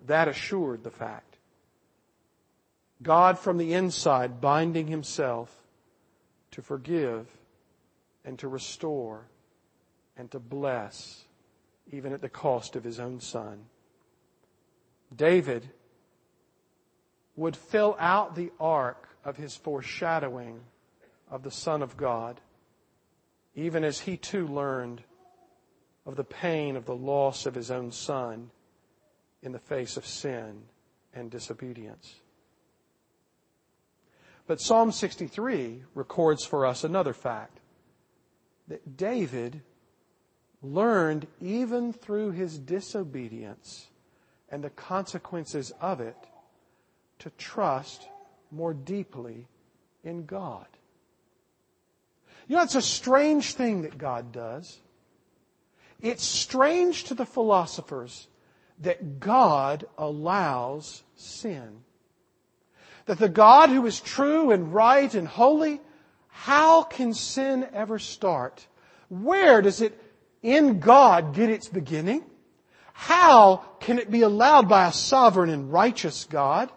that 0.06 0.28
assured 0.28 0.82
the 0.82 0.90
fact. 0.90 1.31
God 3.02 3.38
from 3.38 3.58
the 3.58 3.74
inside 3.74 4.40
binding 4.40 4.86
himself 4.86 5.62
to 6.52 6.62
forgive 6.62 7.26
and 8.24 8.38
to 8.38 8.48
restore 8.48 9.26
and 10.16 10.30
to 10.30 10.38
bless, 10.38 11.24
even 11.90 12.12
at 12.12 12.20
the 12.20 12.28
cost 12.28 12.76
of 12.76 12.84
his 12.84 13.00
own 13.00 13.20
son. 13.20 13.64
David 15.14 15.68
would 17.36 17.56
fill 17.56 17.96
out 17.98 18.34
the 18.34 18.52
arc 18.60 19.08
of 19.24 19.36
his 19.36 19.56
foreshadowing 19.56 20.60
of 21.30 21.42
the 21.42 21.50
Son 21.50 21.82
of 21.82 21.96
God, 21.96 22.40
even 23.54 23.84
as 23.84 24.00
he 24.00 24.16
too 24.16 24.46
learned 24.46 25.02
of 26.04 26.16
the 26.16 26.24
pain 26.24 26.76
of 26.76 26.84
the 26.84 26.94
loss 26.94 27.46
of 27.46 27.54
his 27.54 27.70
own 27.70 27.90
son 27.90 28.50
in 29.42 29.52
the 29.52 29.58
face 29.58 29.96
of 29.96 30.06
sin 30.06 30.62
and 31.14 31.30
disobedience. 31.30 32.20
But 34.46 34.60
Psalm 34.60 34.92
63 34.92 35.82
records 35.94 36.44
for 36.44 36.66
us 36.66 36.84
another 36.84 37.12
fact 37.12 37.60
that 38.68 38.96
David 38.96 39.62
learned 40.62 41.26
even 41.40 41.92
through 41.92 42.32
his 42.32 42.58
disobedience 42.58 43.88
and 44.48 44.62
the 44.62 44.70
consequences 44.70 45.72
of 45.80 46.00
it 46.00 46.16
to 47.20 47.30
trust 47.30 48.08
more 48.50 48.74
deeply 48.74 49.46
in 50.04 50.26
God. 50.26 50.66
You 52.48 52.56
know, 52.56 52.62
it's 52.62 52.74
a 52.74 52.82
strange 52.82 53.54
thing 53.54 53.82
that 53.82 53.96
God 53.96 54.32
does. 54.32 54.78
It's 56.00 56.24
strange 56.24 57.04
to 57.04 57.14
the 57.14 57.24
philosophers 57.24 58.26
that 58.80 59.20
God 59.20 59.86
allows 59.96 61.02
sin. 61.14 61.82
That 63.06 63.18
the 63.18 63.28
God 63.28 63.70
who 63.70 63.86
is 63.86 64.00
true 64.00 64.50
and 64.50 64.72
right 64.72 65.12
and 65.14 65.26
holy, 65.26 65.80
how 66.28 66.82
can 66.82 67.14
sin 67.14 67.66
ever 67.72 67.98
start? 67.98 68.66
Where 69.08 69.60
does 69.60 69.80
it 69.80 69.98
in 70.42 70.80
God 70.80 71.34
get 71.34 71.50
its 71.50 71.68
beginning? 71.68 72.24
How 72.92 73.64
can 73.80 73.98
it 73.98 74.10
be 74.10 74.22
allowed 74.22 74.68
by 74.68 74.86
a 74.86 74.92
sovereign 74.92 75.50
and 75.50 75.72
righteous 75.72 76.24
God? 76.24 76.70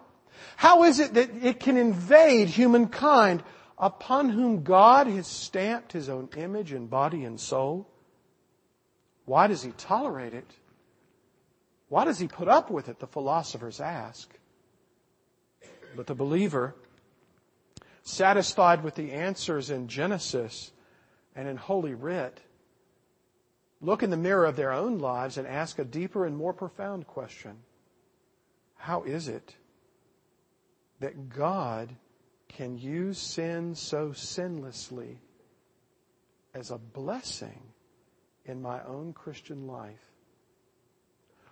How 0.56 0.84
is 0.84 1.00
it 1.00 1.14
that 1.14 1.30
it 1.42 1.60
can 1.60 1.76
invade 1.76 2.48
humankind 2.48 3.42
upon 3.78 4.30
whom 4.30 4.62
God 4.62 5.06
has 5.06 5.26
stamped 5.26 5.92
his 5.92 6.08
own 6.08 6.28
image 6.36 6.72
in 6.72 6.86
body 6.86 7.24
and 7.24 7.38
soul? 7.38 7.86
Why 9.26 9.46
does 9.46 9.62
he 9.62 9.72
tolerate 9.72 10.34
it? 10.34 10.50
Why 11.88 12.04
does 12.04 12.18
he 12.18 12.26
put 12.26 12.48
up 12.48 12.70
with 12.70 12.88
it? 12.88 12.98
The 12.98 13.06
philosophers 13.06 13.80
ask. 13.80 14.32
But 15.96 16.06
the 16.06 16.14
believer, 16.14 16.74
satisfied 18.02 18.84
with 18.84 18.94
the 18.94 19.12
answers 19.12 19.70
in 19.70 19.88
Genesis 19.88 20.72
and 21.34 21.48
in 21.48 21.56
Holy 21.56 21.94
Writ, 21.94 22.40
look 23.80 24.02
in 24.02 24.10
the 24.10 24.16
mirror 24.16 24.44
of 24.44 24.56
their 24.56 24.72
own 24.72 24.98
lives 24.98 25.38
and 25.38 25.46
ask 25.46 25.78
a 25.78 25.84
deeper 25.84 26.26
and 26.26 26.36
more 26.36 26.52
profound 26.52 27.06
question. 27.06 27.56
How 28.76 29.02
is 29.02 29.28
it 29.28 29.56
that 31.00 31.28
God 31.28 31.94
can 32.48 32.78
use 32.78 33.18
sin 33.18 33.74
so 33.74 34.12
sinlessly 34.12 35.18
as 36.54 36.70
a 36.70 36.78
blessing 36.78 37.60
in 38.46 38.62
my 38.62 38.82
own 38.84 39.12
Christian 39.12 39.66
life. 39.66 40.12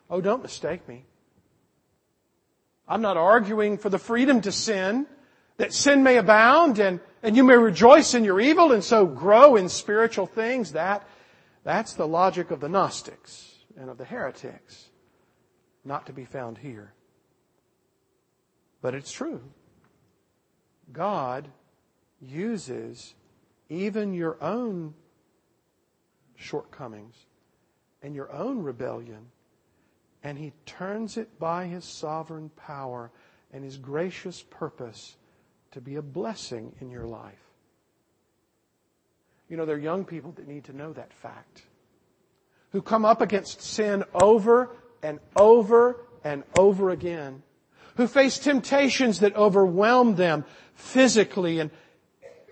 Oh, 0.09 0.21
don't 0.21 0.43
mistake 0.43 0.89
me. 0.89 1.05
I'm 2.89 3.03
not 3.03 3.17
arguing 3.17 3.79
for 3.79 3.89
the 3.89 3.99
freedom 3.99 4.41
to 4.43 4.53
sin, 4.53 5.07
that 5.57 5.73
sin 5.73 6.03
may 6.03 6.17
abound 6.17 6.79
and, 6.79 7.01
and 7.23 7.37
you 7.37 7.45
may 7.45 7.57
rejoice 7.57 8.15
in 8.15 8.25
your 8.25 8.41
evil 8.41 8.73
and 8.73 8.85
so 8.85 9.07
grow 9.07 9.57
in 9.57 9.69
spiritual 9.69 10.27
things. 10.27 10.73
That, 10.73 11.07
that's 11.63 11.95
the 11.95 12.07
logic 12.07 12.51
of 12.51 12.61
the 12.61 12.69
Gnostics 12.69 13.55
and 13.79 13.89
of 13.89 13.99
the 13.99 14.05
heretics. 14.05 14.91
Not 15.85 16.07
to 16.07 16.13
be 16.13 16.25
found 16.25 16.59
here. 16.59 16.93
But 18.83 18.95
it's 18.95 19.13
true. 19.13 19.41
God 20.93 21.49
uses 22.21 23.15
even 23.69 24.13
your 24.13 24.37
own 24.43 24.95
shortcomings 26.37 27.17
and 28.03 28.15
your 28.15 28.31
own 28.33 28.63
rebellion, 28.63 29.31
and 30.25 30.37
He 30.37 30.53
turns 30.67 31.17
it 31.17 31.39
by 31.39 31.67
His 31.67 31.85
sovereign 31.85 32.51
power 32.57 33.13
and 33.53 33.63
His 33.63 33.77
gracious 33.77 34.43
purpose 34.43 35.17
to 35.71 35.81
be 35.81 35.95
a 35.95 36.03
blessing 36.03 36.75
in 36.81 36.91
your 36.91 37.07
life. 37.07 37.39
You 39.49 39.57
know, 39.57 39.67
there 39.67 39.77
are 39.77 39.81
young 39.81 40.05
people 40.05 40.33
that 40.33 40.49
need 40.49 40.65
to 40.65 40.73
know 40.73 40.93
that 40.95 41.13
fact, 41.13 41.63
who 42.71 42.83
come 42.83 43.05
up 43.05 43.21
against 43.21 43.61
sin 43.61 44.03
over 44.15 44.75
and 45.03 45.21
over 45.37 46.01
and 46.25 46.43
over 46.59 46.91
again 46.91 47.45
who 47.97 48.07
face 48.07 48.39
temptations 48.39 49.21
that 49.21 49.35
overwhelm 49.37 50.17
them 50.17 50.45
physically 50.75 51.61
and, 51.61 51.71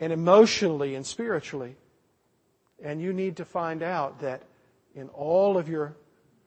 and 0.01 0.13
emotionally 0.13 0.95
and 0.95 1.05
spiritually. 1.05 1.77
And 2.83 3.01
you 3.01 3.13
need 3.13 3.37
to 3.37 3.45
find 3.45 3.83
out 3.83 4.21
that 4.21 4.43
in 4.95 5.09
all 5.09 5.57
of 5.57 5.69
your 5.69 5.97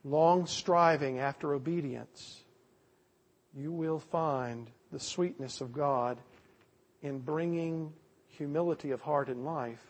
long 0.06 0.46
striving 0.46 1.20
after 1.20 1.54
obedience, 1.54 2.44
you 3.54 3.72
will 3.72 4.00
find 4.00 4.70
the 4.92 5.00
sweetness 5.00 5.60
of 5.60 5.74
God 5.74 6.20
in 7.02 7.20
bringing 7.20 7.92
humility 8.28 8.92
of 8.92 9.02
heart 9.02 9.30
and 9.30 9.44
life, 9.44 9.84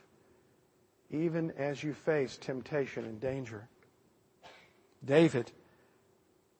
even 1.12 1.52
as 1.58 1.84
you 1.84 1.94
face 1.94 2.38
temptation 2.38 3.04
and 3.04 3.20
danger. 3.20 3.68
David, 5.04 5.52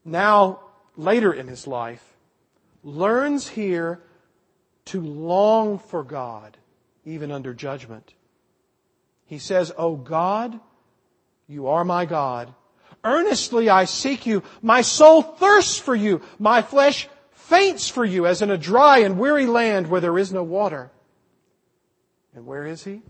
now 0.04 0.60
later 0.98 1.34
in 1.34 1.48
his 1.48 1.66
life, 1.66 2.04
learns 2.84 3.48
here 3.48 4.02
to 4.86 5.02
long 5.02 5.80
for 5.80 6.04
God, 6.04 6.58
even 7.06 7.32
under 7.32 7.54
judgment. 7.54 8.14
He 9.26 9.40
says, 9.40 9.72
O 9.78 9.96
God, 9.96 10.60
you 11.48 11.68
are 11.68 11.86
my 11.86 12.06
God. 12.06 12.54
Earnestly 13.06 13.70
I 13.70 13.86
seek 13.86 14.26
you. 14.26 14.42
My 14.64 14.82
soul 14.82 15.22
thirsts 15.22 15.78
for 15.78 15.96
you. 15.96 16.22
My 16.40 16.64
flesh 16.64 17.08
faints 17.32 17.88
for 17.88 18.04
you 18.04 18.26
as 18.26 18.42
in 18.42 18.50
a 18.50 18.58
dry 18.58 18.98
and 19.00 19.20
weary 19.20 19.46
land 19.46 19.88
where 19.88 20.02
there 20.02 20.18
is 20.18 20.34
no 20.34 20.42
water. 20.42 20.92
And 22.34 22.48
where 22.48 22.66
is 22.66 22.84
he? 22.84 23.04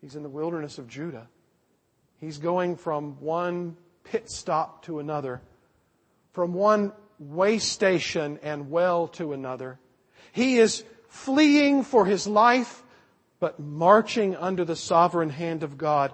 He's 0.00 0.16
in 0.16 0.24
the 0.24 0.28
wilderness 0.28 0.78
of 0.78 0.88
Judah. 0.88 1.28
He's 2.20 2.38
going 2.38 2.76
from 2.76 3.20
one 3.20 3.76
pit 4.02 4.28
stop 4.28 4.84
to 4.86 4.98
another, 4.98 5.40
from 6.32 6.52
one 6.52 6.92
way 7.18 7.58
station 7.58 8.40
and 8.42 8.70
well 8.70 9.08
to 9.08 9.32
another. 9.32 9.78
He 10.32 10.58
is 10.58 10.82
fleeing 11.08 11.84
for 11.84 12.04
his 12.04 12.26
life, 12.26 12.82
but 13.38 13.60
marching 13.60 14.34
under 14.34 14.64
the 14.64 14.76
sovereign 14.76 15.30
hand 15.30 15.62
of 15.62 15.78
God 15.78 16.12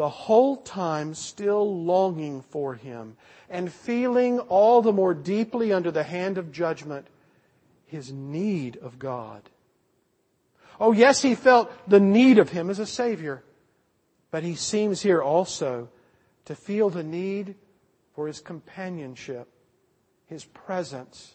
the 0.00 0.08
whole 0.08 0.56
time 0.56 1.12
still 1.12 1.84
longing 1.84 2.40
for 2.40 2.72
him 2.72 3.18
and 3.50 3.70
feeling 3.70 4.40
all 4.40 4.80
the 4.80 4.94
more 4.94 5.12
deeply 5.12 5.74
under 5.74 5.90
the 5.90 6.04
hand 6.04 6.38
of 6.38 6.50
judgment 6.50 7.06
his 7.84 8.10
need 8.10 8.78
of 8.78 8.98
God. 8.98 9.42
Oh 10.80 10.92
yes, 10.92 11.20
he 11.20 11.34
felt 11.34 11.70
the 11.86 12.00
need 12.00 12.38
of 12.38 12.48
him 12.48 12.70
as 12.70 12.78
a 12.78 12.86
savior, 12.86 13.44
but 14.30 14.42
he 14.42 14.54
seems 14.54 15.02
here 15.02 15.20
also 15.20 15.90
to 16.46 16.54
feel 16.54 16.88
the 16.88 17.04
need 17.04 17.54
for 18.14 18.26
his 18.26 18.40
companionship 18.40 19.48
his 20.28 20.46
presence, 20.46 21.34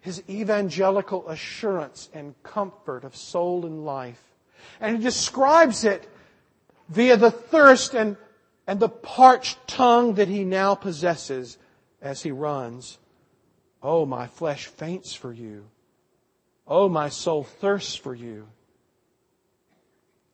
His 0.00 0.22
evangelical 0.26 1.28
assurance 1.28 2.08
and 2.14 2.34
comfort 2.42 3.04
of 3.04 3.14
soul 3.14 3.66
and 3.66 3.84
life. 3.84 4.22
And 4.80 4.96
he 4.96 5.02
describes 5.02 5.84
it 5.84 6.08
via 6.90 7.16
the 7.16 7.30
thirst 7.30 7.94
and, 7.94 8.16
and 8.66 8.78
the 8.80 8.88
parched 8.88 9.66
tongue 9.66 10.14
that 10.14 10.28
he 10.28 10.44
now 10.44 10.74
possesses 10.74 11.56
as 12.02 12.22
he 12.22 12.30
runs. 12.30 12.98
Oh, 13.82 14.04
my 14.04 14.26
flesh 14.26 14.66
faints 14.66 15.14
for 15.14 15.32
you. 15.32 15.66
Oh, 16.66 16.88
my 16.88 17.08
soul 17.08 17.44
thirsts 17.44 17.94
for 17.94 18.14
you. 18.14 18.46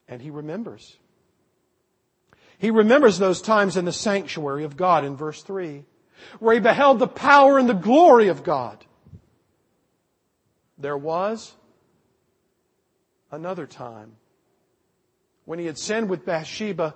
And 0.08 0.20
he 0.20 0.30
remembers. 0.30 0.96
He 2.58 2.70
remembers 2.70 3.18
those 3.18 3.42
times 3.42 3.76
in 3.76 3.84
the 3.84 3.92
sanctuary 3.92 4.64
of 4.64 4.76
God 4.76 5.04
in 5.04 5.16
verse 5.16 5.42
3, 5.42 5.84
where 6.38 6.54
he 6.54 6.60
beheld 6.60 6.98
the 6.98 7.06
power 7.06 7.58
and 7.58 7.68
the 7.68 7.74
glory 7.74 8.28
of 8.28 8.42
God. 8.42 8.84
There 10.78 10.96
was 10.96 11.54
another 13.30 13.66
time 13.66 14.16
when 15.46 15.58
he 15.58 15.64
had 15.64 15.78
sinned 15.78 16.10
with 16.10 16.26
Bathsheba 16.26 16.94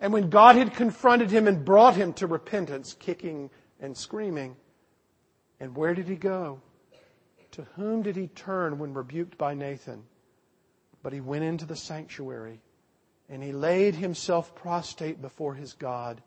and 0.00 0.12
when 0.12 0.30
God 0.30 0.54
had 0.54 0.74
confronted 0.74 1.30
him 1.30 1.48
and 1.48 1.64
brought 1.64 1.96
him 1.96 2.12
to 2.14 2.28
repentance, 2.28 2.94
kicking 2.94 3.50
and 3.80 3.96
screaming. 3.96 4.54
And 5.58 5.76
where 5.76 5.94
did 5.94 6.06
he 6.06 6.14
go? 6.14 6.60
To 7.52 7.66
whom 7.74 8.02
did 8.02 8.14
he 8.14 8.28
turn 8.28 8.78
when 8.78 8.94
rebuked 8.94 9.36
by 9.36 9.54
Nathan? 9.54 10.04
But 11.02 11.12
he 11.12 11.20
went 11.20 11.44
into 11.44 11.66
the 11.66 11.74
sanctuary 11.74 12.60
and 13.28 13.42
he 13.42 13.52
laid 13.52 13.96
himself 13.96 14.54
prostrate 14.54 15.20
before 15.20 15.54
his 15.54 15.72
God 15.72 16.22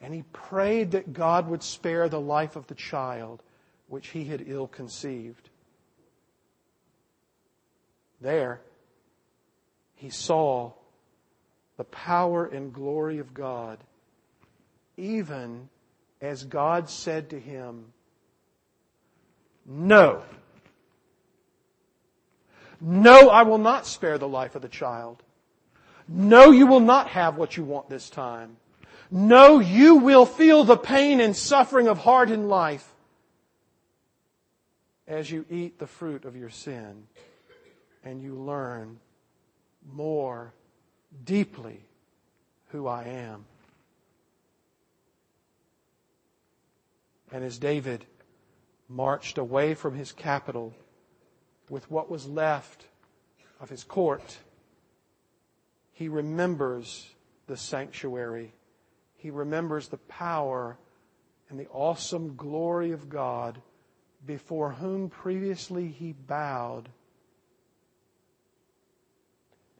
and 0.00 0.12
he 0.12 0.24
prayed 0.32 0.90
that 0.90 1.12
God 1.12 1.48
would 1.48 1.62
spare 1.62 2.08
the 2.08 2.20
life 2.20 2.56
of 2.56 2.66
the 2.66 2.74
child 2.74 3.42
which 3.88 4.08
he 4.08 4.24
had 4.24 4.44
ill 4.46 4.66
conceived. 4.66 5.48
There, 8.20 8.60
he 9.96 10.10
saw 10.10 10.72
the 11.76 11.84
power 11.84 12.46
and 12.46 12.72
glory 12.72 13.18
of 13.18 13.34
God, 13.34 13.78
even 14.96 15.68
as 16.20 16.44
God 16.44 16.88
said 16.88 17.30
to 17.30 17.40
him, 17.40 17.92
No. 19.66 20.22
No, 22.78 23.30
I 23.30 23.42
will 23.42 23.58
not 23.58 23.86
spare 23.86 24.18
the 24.18 24.28
life 24.28 24.54
of 24.54 24.62
the 24.62 24.68
child. 24.68 25.22
No, 26.08 26.50
you 26.50 26.66
will 26.66 26.80
not 26.80 27.08
have 27.08 27.36
what 27.36 27.56
you 27.56 27.64
want 27.64 27.88
this 27.88 28.10
time. 28.10 28.58
No, 29.10 29.60
you 29.60 29.96
will 29.96 30.26
feel 30.26 30.62
the 30.62 30.76
pain 30.76 31.20
and 31.20 31.34
suffering 31.34 31.88
of 31.88 31.98
hardened 31.98 32.48
life 32.48 32.92
as 35.06 35.30
you 35.30 35.46
eat 35.48 35.78
the 35.78 35.86
fruit 35.86 36.24
of 36.24 36.36
your 36.36 36.50
sin 36.50 37.06
and 38.04 38.22
you 38.22 38.34
learn 38.34 38.98
more 39.92 40.52
deeply 41.24 41.80
who 42.68 42.86
I 42.86 43.04
am. 43.04 43.44
And 47.32 47.44
as 47.44 47.58
David 47.58 48.04
marched 48.88 49.38
away 49.38 49.74
from 49.74 49.94
his 49.94 50.12
capital 50.12 50.74
with 51.68 51.90
what 51.90 52.10
was 52.10 52.26
left 52.26 52.86
of 53.60 53.68
his 53.68 53.84
court, 53.84 54.38
he 55.92 56.08
remembers 56.08 57.08
the 57.46 57.56
sanctuary. 57.56 58.52
He 59.16 59.30
remembers 59.30 59.88
the 59.88 59.96
power 59.96 60.78
and 61.48 61.58
the 61.58 61.68
awesome 61.68 62.36
glory 62.36 62.92
of 62.92 63.08
God 63.08 63.60
before 64.24 64.72
whom 64.72 65.08
previously 65.08 65.88
he 65.88 66.12
bowed 66.12 66.88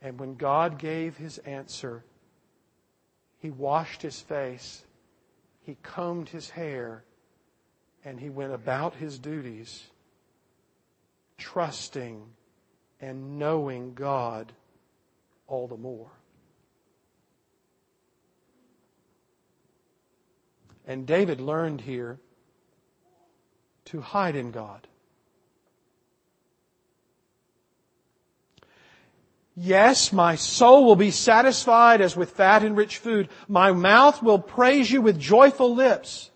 and 0.00 0.18
when 0.18 0.36
God 0.36 0.78
gave 0.78 1.16
his 1.16 1.38
answer, 1.38 2.04
he 3.38 3.50
washed 3.50 4.02
his 4.02 4.20
face, 4.20 4.84
he 5.62 5.76
combed 5.82 6.28
his 6.28 6.50
hair, 6.50 7.04
and 8.04 8.20
he 8.20 8.30
went 8.30 8.52
about 8.52 8.94
his 8.94 9.18
duties, 9.18 9.84
trusting 11.38 12.22
and 13.00 13.38
knowing 13.38 13.94
God 13.94 14.52
all 15.46 15.66
the 15.66 15.76
more. 15.76 16.10
And 20.86 21.06
David 21.06 21.40
learned 21.40 21.80
here 21.80 22.20
to 23.86 24.00
hide 24.00 24.36
in 24.36 24.50
God. 24.52 24.86
Yes, 29.58 30.12
my 30.12 30.36
soul 30.36 30.84
will 30.84 30.96
be 30.96 31.10
satisfied 31.10 32.02
as 32.02 32.14
with 32.14 32.32
fat 32.32 32.62
and 32.62 32.76
rich 32.76 32.98
food. 32.98 33.30
My 33.48 33.72
mouth 33.72 34.22
will 34.22 34.38
praise 34.38 34.90
you 34.90 35.00
with 35.00 35.18
joyful 35.18 35.74
lips 35.74 36.30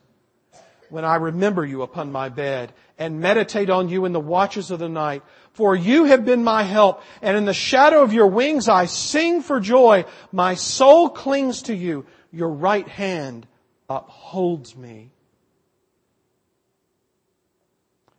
when 0.89 1.05
I 1.05 1.17
remember 1.17 1.65
you 1.65 1.83
upon 1.83 2.11
my 2.11 2.31
bed 2.31 2.73
and 2.99 3.21
meditate 3.21 3.69
on 3.69 3.91
you 3.91 4.07
in 4.07 4.15
the 4.15 4.21
watches 4.21 4.71
of 4.71 4.79
the 4.79 4.89
night. 4.89 5.23
For 5.53 5.77
you 5.77 6.05
have 6.05 6.25
been 6.25 6.43
my 6.43 6.63
help, 6.63 7.03
and 7.21 7.37
in 7.37 7.45
the 7.45 7.53
shadow 7.53 8.03
of 8.03 8.15
your 8.15 8.27
wings 8.29 8.69
I 8.69 8.87
sing 8.87 9.43
for 9.43 9.61
joy. 9.61 10.07
My 10.33 10.55
soul 10.55 11.11
clings 11.11 11.63
to 11.63 11.75
you. 11.75 12.07
Your 12.33 12.49
right 12.49 12.89
hand 12.89 13.47
upholds 13.91 14.75
me. 14.75 15.11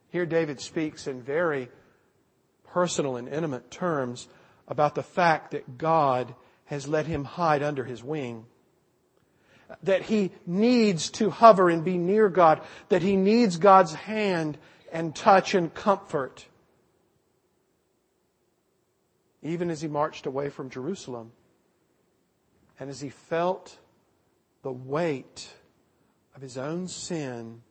Here 0.10 0.28
David 0.28 0.60
speaks 0.62 1.08
in 1.08 1.24
very 1.24 1.70
personal 2.66 3.16
and 3.16 3.28
intimate 3.28 3.72
terms 3.72 4.28
about 4.72 4.96
the 4.96 5.04
fact 5.04 5.52
that 5.52 5.78
God 5.78 6.34
has 6.64 6.88
let 6.88 7.06
him 7.06 7.26
hide 7.26 7.62
under 7.62 7.84
his 7.84 8.02
wing. 8.02 8.46
That 9.84 10.04
he 10.04 10.32
needs 10.46 11.10
to 11.12 11.30
hover 11.30 11.70
and 11.70 11.84
be 11.84 11.98
near 11.98 12.30
God. 12.30 12.62
That 12.88 13.02
he 13.02 13.18
needs 13.18 13.58
God's 13.58 13.94
hand 13.94 14.58
and 14.90 15.14
touch 15.14 15.56
and 15.56 15.74
comfort. 15.74 16.46
Even 19.44 19.70
as 19.70 19.82
he 19.82 19.90
marched 19.90 20.26
away 20.26 20.48
from 20.48 20.70
Jerusalem. 20.70 21.34
And 22.80 22.90
as 22.90 23.02
he 23.02 23.10
felt 23.10 23.78
the 24.64 24.72
weight 24.72 25.50
of 26.34 26.42
his 26.42 26.58
own 26.58 26.88
sin 26.88 27.62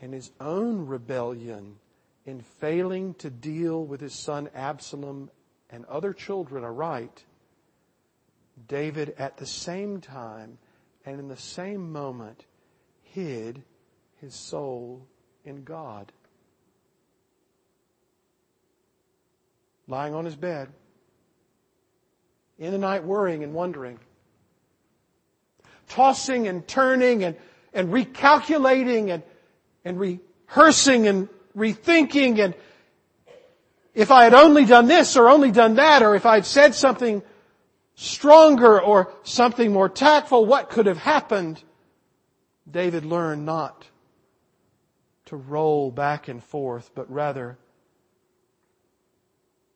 and 0.00 0.14
his 0.14 0.30
own 0.40 0.86
rebellion 0.86 1.76
in 2.24 2.40
failing 2.40 3.12
to 3.14 3.28
deal 3.28 3.84
with 3.84 4.00
his 4.00 4.14
son 4.14 4.48
Absalom 4.54 5.30
and 5.70 5.84
other 5.86 6.12
children 6.12 6.64
aright, 6.64 7.24
David 8.68 9.14
at 9.18 9.36
the 9.36 9.46
same 9.46 10.00
time 10.00 10.58
and 11.06 11.18
in 11.18 11.28
the 11.28 11.36
same 11.36 11.92
moment 11.92 12.44
hid 13.02 13.62
his 14.20 14.34
soul 14.34 15.06
in 15.44 15.64
God. 15.64 16.12
Lying 19.88 20.14
on 20.14 20.24
his 20.24 20.36
bed, 20.36 20.68
in 22.58 22.72
the 22.72 22.78
night 22.78 23.04
worrying 23.04 23.42
and 23.42 23.54
wondering, 23.54 23.98
tossing 25.88 26.46
and 26.46 26.66
turning 26.68 27.24
and, 27.24 27.36
and 27.72 27.88
recalculating 27.88 29.10
and, 29.10 29.22
and 29.84 29.98
rehearsing 29.98 31.08
and 31.08 31.28
rethinking 31.56 32.38
and 32.38 32.54
if 33.94 34.10
I 34.10 34.24
had 34.24 34.34
only 34.34 34.64
done 34.64 34.86
this 34.86 35.16
or 35.16 35.28
only 35.28 35.50
done 35.50 35.74
that, 35.74 36.02
or 36.02 36.14
if 36.14 36.26
I 36.26 36.36
had 36.36 36.46
said 36.46 36.74
something 36.74 37.22
stronger 37.94 38.80
or 38.80 39.12
something 39.22 39.72
more 39.72 39.88
tactful, 39.88 40.46
what 40.46 40.70
could 40.70 40.86
have 40.86 40.98
happened? 40.98 41.62
David 42.70 43.04
learned 43.04 43.44
not 43.44 43.86
to 45.26 45.36
roll 45.36 45.90
back 45.90 46.28
and 46.28 46.42
forth, 46.42 46.90
but 46.94 47.10
rather 47.10 47.58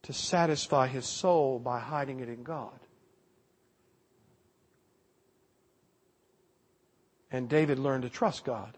to 0.03 0.13
satisfy 0.13 0.87
his 0.87 1.07
soul 1.07 1.59
by 1.59 1.81
hiding 1.81 2.21
it 2.21 2.29
in 2.29 2.43
God. 2.43 2.79
And 7.31 7.49
David 7.49 7.79
learned 7.79 8.05
to 8.05 8.11
trust 8.11 8.45
God. 8.45 8.77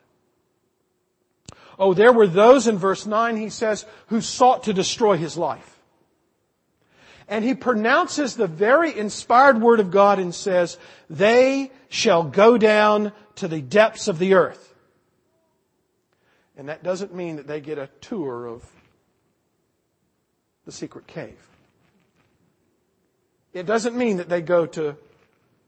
Oh, 1.78 1.94
there 1.94 2.12
were 2.12 2.26
those 2.26 2.66
in 2.66 2.78
verse 2.78 3.06
9, 3.06 3.36
he 3.36 3.50
says, 3.50 3.84
who 4.08 4.20
sought 4.20 4.64
to 4.64 4.72
destroy 4.72 5.16
his 5.16 5.36
life. 5.36 5.78
And 7.28 7.44
he 7.44 7.54
pronounces 7.54 8.36
the 8.36 8.46
very 8.46 8.96
inspired 8.96 9.60
word 9.60 9.80
of 9.80 9.90
God 9.90 10.18
and 10.18 10.34
says, 10.34 10.78
they 11.10 11.72
shall 11.88 12.22
go 12.22 12.56
down 12.56 13.12
to 13.36 13.48
the 13.48 13.60
depths 13.60 14.08
of 14.08 14.18
the 14.18 14.34
earth. 14.34 14.74
And 16.56 16.68
that 16.68 16.82
doesn't 16.82 17.14
mean 17.14 17.36
that 17.36 17.46
they 17.46 17.60
get 17.60 17.78
a 17.78 17.90
tour 18.00 18.46
of 18.46 18.64
the 20.64 20.72
secret 20.72 21.06
cave. 21.06 21.38
It 23.52 23.66
doesn't 23.66 23.96
mean 23.96 24.18
that 24.18 24.28
they 24.28 24.40
go 24.40 24.66
to 24.66 24.96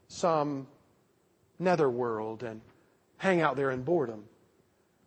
some 0.09 0.67
netherworld 1.59 2.43
and 2.43 2.61
hang 3.17 3.41
out 3.41 3.57
there 3.57 3.71
in 3.71 3.83
boredom. 3.83 4.25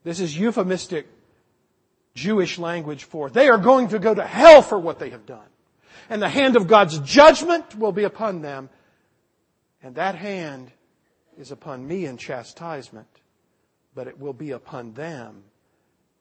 This 0.04 0.20
is 0.20 0.38
euphemistic 0.38 1.08
Jewish 2.14 2.58
language 2.58 3.04
for 3.04 3.30
they 3.30 3.48
are 3.50 3.58
going 3.58 3.90
to 3.90 4.00
go 4.00 4.14
to 4.14 4.26
hell 4.26 4.62
for 4.62 4.80
what 4.80 5.00
they 5.00 5.12
have 5.12 5.26
done. 5.26 5.48
And 6.10 6.22
the 6.22 6.30
hand 6.30 6.56
of 6.56 6.68
God's 6.68 7.00
judgment 7.00 7.78
will 7.78 7.92
be 7.92 8.04
upon 8.04 8.42
them. 8.42 8.70
And 9.84 9.96
that 9.96 10.16
hand 10.16 10.72
is 11.38 11.52
upon 11.52 11.88
me 11.88 12.06
in 12.06 12.18
chastisement, 12.18 13.08
but 13.96 14.08
it 14.08 14.20
will 14.20 14.34
be 14.34 14.52
upon 14.52 14.94
them 14.94 15.44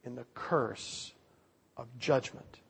in 0.05 0.15
the 0.15 0.25
curse 0.35 1.13
of 1.77 1.87
judgment. 1.99 2.61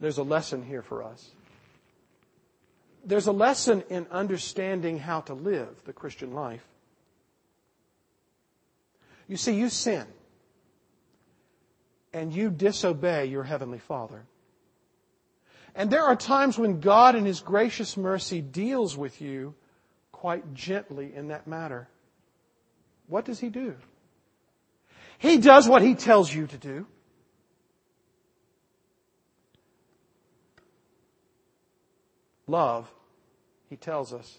There's 0.00 0.18
a 0.18 0.22
lesson 0.22 0.62
here 0.62 0.82
for 0.82 1.02
us. 1.02 1.30
There's 3.04 3.26
a 3.26 3.32
lesson 3.32 3.82
in 3.88 4.06
understanding 4.10 4.98
how 4.98 5.20
to 5.22 5.34
live 5.34 5.82
the 5.84 5.92
Christian 5.92 6.32
life. 6.34 6.64
You 9.28 9.36
see, 9.36 9.54
you 9.54 9.68
sin 9.68 10.06
and 12.12 12.32
you 12.32 12.50
disobey 12.50 13.26
your 13.26 13.44
Heavenly 13.44 13.78
Father. 13.78 14.24
And 15.74 15.90
there 15.90 16.02
are 16.02 16.16
times 16.16 16.58
when 16.58 16.80
God 16.80 17.14
in 17.14 17.24
His 17.24 17.40
gracious 17.40 17.96
mercy 17.96 18.40
deals 18.40 18.96
with 18.96 19.20
you 19.20 19.54
quite 20.10 20.54
gently 20.54 21.14
in 21.14 21.28
that 21.28 21.46
matter. 21.46 21.88
What 23.06 23.26
does 23.26 23.38
He 23.38 23.50
do? 23.50 23.76
He 25.18 25.38
does 25.38 25.68
what 25.68 25.82
He 25.82 25.94
tells 25.94 26.34
you 26.34 26.46
to 26.46 26.56
do. 26.58 26.86
Love, 32.46 32.90
He 33.68 33.76
tells 33.76 34.14
us, 34.14 34.38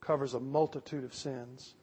covers 0.00 0.32
a 0.32 0.40
multitude 0.40 1.04
of 1.04 1.14
sins. 1.14 1.74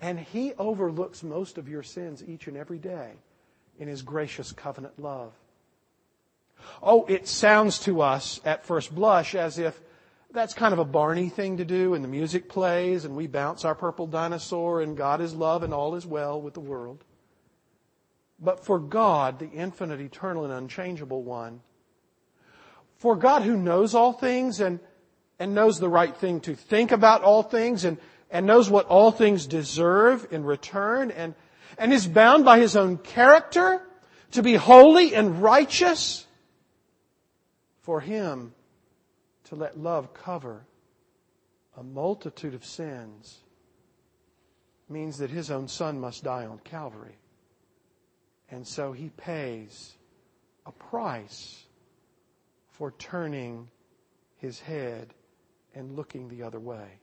And 0.00 0.18
He 0.18 0.54
overlooks 0.54 1.22
most 1.22 1.58
of 1.58 1.68
your 1.68 1.82
sins 1.82 2.22
each 2.26 2.46
and 2.46 2.56
every 2.56 2.78
day 2.78 3.12
in 3.78 3.88
His 3.88 4.02
gracious 4.02 4.52
covenant 4.52 4.98
love. 4.98 5.32
Oh, 6.82 7.04
it 7.06 7.26
sounds 7.26 7.78
to 7.80 8.02
us 8.02 8.40
at 8.44 8.64
first 8.64 8.94
blush 8.94 9.34
as 9.34 9.58
if 9.58 9.80
that's 10.32 10.54
kind 10.54 10.72
of 10.72 10.78
a 10.78 10.84
Barney 10.84 11.28
thing 11.28 11.56
to 11.56 11.64
do 11.64 11.94
and 11.94 12.04
the 12.04 12.08
music 12.08 12.48
plays 12.48 13.04
and 13.04 13.16
we 13.16 13.26
bounce 13.26 13.64
our 13.64 13.74
purple 13.74 14.06
dinosaur 14.06 14.80
and 14.80 14.96
God 14.96 15.20
is 15.20 15.34
love 15.34 15.62
and 15.62 15.74
all 15.74 15.94
is 15.96 16.06
well 16.06 16.40
with 16.40 16.54
the 16.54 16.60
world. 16.60 17.04
But 18.38 18.64
for 18.64 18.78
God, 18.78 19.38
the 19.38 19.50
infinite, 19.50 20.00
eternal, 20.00 20.44
and 20.44 20.52
unchangeable 20.52 21.22
one, 21.22 21.60
for 22.96 23.16
God 23.16 23.42
who 23.42 23.56
knows 23.56 23.94
all 23.94 24.12
things 24.12 24.60
and, 24.60 24.80
and 25.38 25.54
knows 25.54 25.78
the 25.78 25.88
right 25.88 26.16
thing 26.16 26.40
to 26.42 26.54
think 26.54 26.92
about 26.92 27.22
all 27.22 27.42
things 27.42 27.84
and, 27.84 27.98
and 28.30 28.46
knows 28.46 28.70
what 28.70 28.86
all 28.86 29.10
things 29.10 29.46
deserve 29.46 30.26
in 30.30 30.44
return 30.44 31.10
and, 31.10 31.34
and 31.78 31.92
is 31.92 32.06
bound 32.06 32.44
by 32.44 32.58
his 32.58 32.76
own 32.76 32.96
character 32.98 33.82
to 34.32 34.42
be 34.42 34.54
holy 34.54 35.14
and 35.14 35.42
righteous, 35.42 36.26
for 37.82 38.00
him 38.00 38.54
to 39.44 39.56
let 39.56 39.78
love 39.78 40.14
cover 40.14 40.64
a 41.76 41.82
multitude 41.82 42.54
of 42.54 42.64
sins 42.64 43.38
means 44.88 45.18
that 45.18 45.30
his 45.30 45.50
own 45.50 45.68
son 45.68 46.00
must 46.00 46.24
die 46.24 46.46
on 46.46 46.58
Calvary. 46.58 47.16
And 48.50 48.66
so 48.66 48.92
he 48.92 49.10
pays 49.10 49.94
a 50.66 50.72
price 50.72 51.64
for 52.68 52.92
turning 52.92 53.68
his 54.36 54.60
head 54.60 55.14
and 55.74 55.96
looking 55.96 56.28
the 56.28 56.42
other 56.42 56.58
way. 56.58 56.98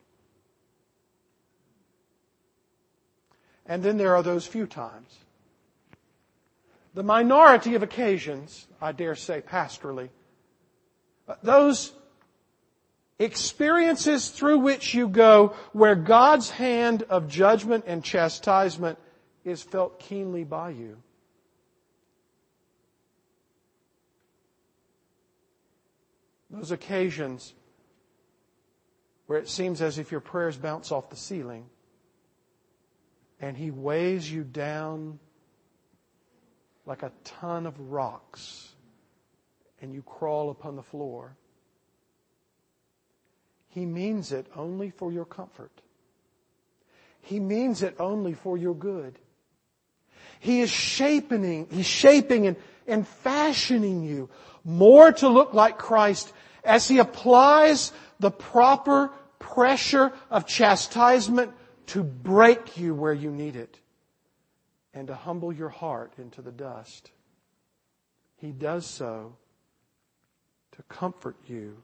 And 3.68 3.82
then 3.82 3.98
there 3.98 4.16
are 4.16 4.22
those 4.22 4.46
few 4.46 4.66
times. 4.66 5.14
The 6.94 7.02
minority 7.02 7.74
of 7.74 7.82
occasions, 7.82 8.66
I 8.80 8.92
dare 8.92 9.14
say 9.14 9.42
pastorally, 9.42 10.08
those 11.42 11.92
experiences 13.18 14.30
through 14.30 14.60
which 14.60 14.94
you 14.94 15.06
go 15.06 15.54
where 15.72 15.94
God's 15.94 16.48
hand 16.48 17.02
of 17.04 17.28
judgment 17.28 17.84
and 17.86 18.02
chastisement 18.02 18.98
is 19.44 19.62
felt 19.62 20.00
keenly 20.00 20.44
by 20.44 20.70
you. 20.70 20.96
Those 26.50 26.70
occasions 26.70 27.52
where 29.26 29.38
it 29.38 29.48
seems 29.48 29.82
as 29.82 29.98
if 29.98 30.10
your 30.10 30.22
prayers 30.22 30.56
bounce 30.56 30.90
off 30.90 31.10
the 31.10 31.16
ceiling 31.16 31.66
and 33.40 33.56
He 33.56 33.70
weighs 33.70 34.30
you 34.30 34.44
down 34.44 35.18
like 36.86 37.02
a 37.02 37.12
ton 37.24 37.66
of 37.66 37.78
rocks 37.78 38.72
and 39.80 39.92
you 39.92 40.02
crawl 40.02 40.50
upon 40.50 40.76
the 40.76 40.82
floor. 40.82 41.36
He 43.68 43.84
means 43.86 44.32
it 44.32 44.46
only 44.56 44.90
for 44.90 45.12
your 45.12 45.24
comfort. 45.24 45.70
He 47.20 47.38
means 47.38 47.82
it 47.82 47.96
only 47.98 48.32
for 48.32 48.56
your 48.56 48.74
good. 48.74 49.18
He 50.40 50.60
is 50.60 50.70
shaping, 50.70 51.66
he's 51.70 51.86
shaping 51.86 52.46
and, 52.46 52.56
and 52.86 53.06
fashioning 53.06 54.02
you 54.02 54.30
more 54.64 55.12
to 55.12 55.28
look 55.28 55.52
like 55.52 55.78
Christ 55.78 56.32
as 56.64 56.88
he 56.88 56.98
applies 56.98 57.92
the 58.20 58.30
proper 58.30 59.10
pressure 59.38 60.12
of 60.30 60.46
chastisement 60.46 61.52
to 61.88 62.02
break 62.02 62.76
you 62.76 62.94
where 62.94 63.12
you 63.12 63.30
need 63.30 63.56
it 63.56 63.78
and 64.94 65.08
to 65.08 65.14
humble 65.14 65.52
your 65.52 65.68
heart 65.68 66.12
into 66.18 66.42
the 66.42 66.52
dust. 66.52 67.10
He 68.36 68.52
does 68.52 68.86
so 68.86 69.36
to 70.72 70.82
comfort 70.84 71.36
you 71.46 71.82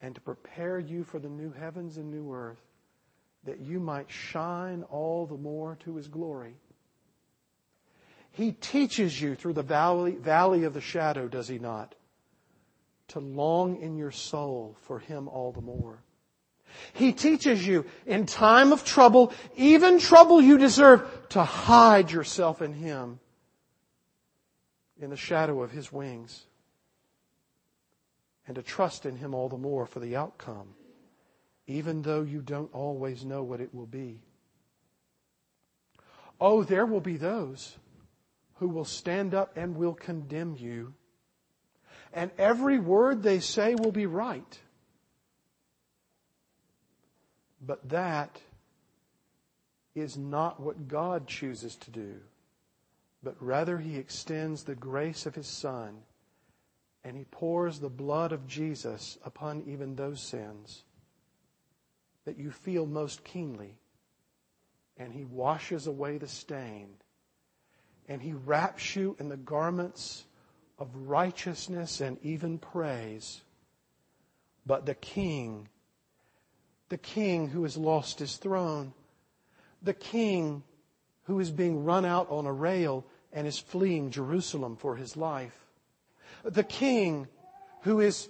and 0.00 0.14
to 0.14 0.20
prepare 0.20 0.78
you 0.78 1.04
for 1.04 1.18
the 1.18 1.28
new 1.28 1.52
heavens 1.52 1.96
and 1.96 2.10
new 2.10 2.32
earth 2.32 2.60
that 3.44 3.60
you 3.60 3.80
might 3.80 4.10
shine 4.10 4.82
all 4.84 5.26
the 5.26 5.36
more 5.36 5.76
to 5.84 5.96
His 5.96 6.08
glory. 6.08 6.54
He 8.32 8.52
teaches 8.52 9.20
you 9.20 9.34
through 9.34 9.54
the 9.54 9.62
valley, 9.62 10.12
valley 10.12 10.64
of 10.64 10.74
the 10.74 10.80
shadow, 10.80 11.26
does 11.26 11.48
He 11.48 11.58
not? 11.58 11.94
To 13.08 13.18
long 13.18 13.80
in 13.80 13.96
your 13.96 14.12
soul 14.12 14.76
for 14.82 14.98
Him 14.98 15.26
all 15.26 15.52
the 15.52 15.60
more. 15.60 15.98
He 16.92 17.12
teaches 17.12 17.66
you 17.66 17.84
in 18.06 18.26
time 18.26 18.72
of 18.72 18.84
trouble, 18.84 19.32
even 19.56 19.98
trouble 19.98 20.40
you 20.40 20.58
deserve, 20.58 21.28
to 21.30 21.42
hide 21.42 22.10
yourself 22.10 22.62
in 22.62 22.72
Him 22.72 23.20
in 25.00 25.10
the 25.10 25.16
shadow 25.16 25.62
of 25.62 25.70
His 25.70 25.92
wings 25.92 26.46
and 28.46 28.56
to 28.56 28.62
trust 28.62 29.06
in 29.06 29.16
Him 29.16 29.34
all 29.34 29.48
the 29.48 29.56
more 29.56 29.86
for 29.86 30.00
the 30.00 30.16
outcome, 30.16 30.74
even 31.66 32.02
though 32.02 32.22
you 32.22 32.40
don't 32.40 32.72
always 32.74 33.24
know 33.24 33.42
what 33.42 33.60
it 33.60 33.74
will 33.74 33.86
be. 33.86 34.20
Oh, 36.40 36.64
there 36.64 36.86
will 36.86 37.00
be 37.00 37.16
those 37.16 37.76
who 38.56 38.68
will 38.68 38.84
stand 38.84 39.34
up 39.34 39.56
and 39.56 39.76
will 39.76 39.94
condemn 39.94 40.56
you. 40.58 40.94
And 42.12 42.30
every 42.38 42.78
word 42.78 43.22
they 43.22 43.40
say 43.40 43.74
will 43.74 43.92
be 43.92 44.06
right. 44.06 44.58
But 47.60 47.88
that 47.90 48.40
is 49.94 50.16
not 50.16 50.60
what 50.60 50.88
God 50.88 51.26
chooses 51.26 51.76
to 51.76 51.90
do, 51.90 52.14
but 53.22 53.36
rather 53.40 53.78
He 53.78 53.96
extends 53.96 54.64
the 54.64 54.74
grace 54.74 55.26
of 55.26 55.34
His 55.34 55.48
Son 55.48 56.02
and 57.04 57.16
He 57.16 57.24
pours 57.24 57.78
the 57.78 57.88
blood 57.88 58.32
of 58.32 58.46
Jesus 58.46 59.18
upon 59.24 59.62
even 59.66 59.96
those 59.96 60.20
sins 60.20 60.84
that 62.24 62.38
you 62.38 62.50
feel 62.50 62.86
most 62.86 63.24
keenly. 63.24 63.76
And 64.96 65.12
He 65.12 65.24
washes 65.24 65.86
away 65.86 66.18
the 66.18 66.28
stain. 66.28 66.88
And 68.08 68.20
He 68.20 68.32
wraps 68.32 68.94
you 68.94 69.16
in 69.18 69.28
the 69.28 69.36
garments 69.36 70.24
of 70.78 70.88
righteousness 70.94 72.00
and 72.00 72.18
even 72.22 72.58
praise. 72.58 73.40
But 74.66 74.84
the 74.84 74.94
King, 74.94 75.68
the 76.90 76.98
King 76.98 77.48
who 77.48 77.62
has 77.62 77.76
lost 77.76 78.18
his 78.18 78.36
throne, 78.36 78.92
the 79.82 79.94
King 79.94 80.62
who 81.24 81.40
is 81.40 81.50
being 81.50 81.84
run 81.84 82.04
out 82.04 82.28
on 82.30 82.44
a 82.44 82.52
rail 82.52 83.06
and 83.32 83.46
is 83.46 83.58
fleeing 83.58 84.10
Jerusalem 84.10 84.76
for 84.76 84.96
his 84.96 85.16
life, 85.16 85.56
the 86.42 86.64
king 86.64 87.28
who 87.82 88.00
is 88.00 88.28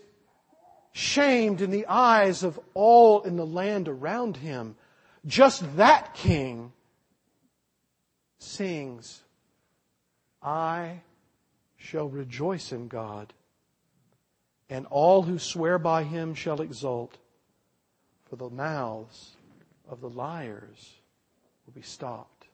shamed 0.93 1.63
in 1.63 1.71
the 1.71 1.87
eyes 1.87 2.43
of 2.43 2.61
all 2.75 3.23
in 3.23 3.37
the 3.37 3.47
land 3.47 3.89
around 3.89 4.37
him, 4.37 4.77
just 5.27 5.77
that 5.77 6.15
king 6.15 6.73
sings, 8.39 9.23
I 10.43 11.01
shall 11.77 12.09
rejoice 12.09 12.73
in 12.73 12.89
God, 12.89 13.33
and 14.69 14.87
all 14.91 15.23
who 15.23 15.39
swear 15.39 15.79
by 15.79 16.05
him 16.05 16.35
shall 16.35 16.61
exult, 16.61 17.17
for 18.31 18.37
the 18.37 18.49
mouths 18.49 19.33
of 19.89 20.01
the 20.01 20.09
liars 20.09 20.95
will 21.67 21.73
be 21.73 21.83
stopped. 21.83 22.47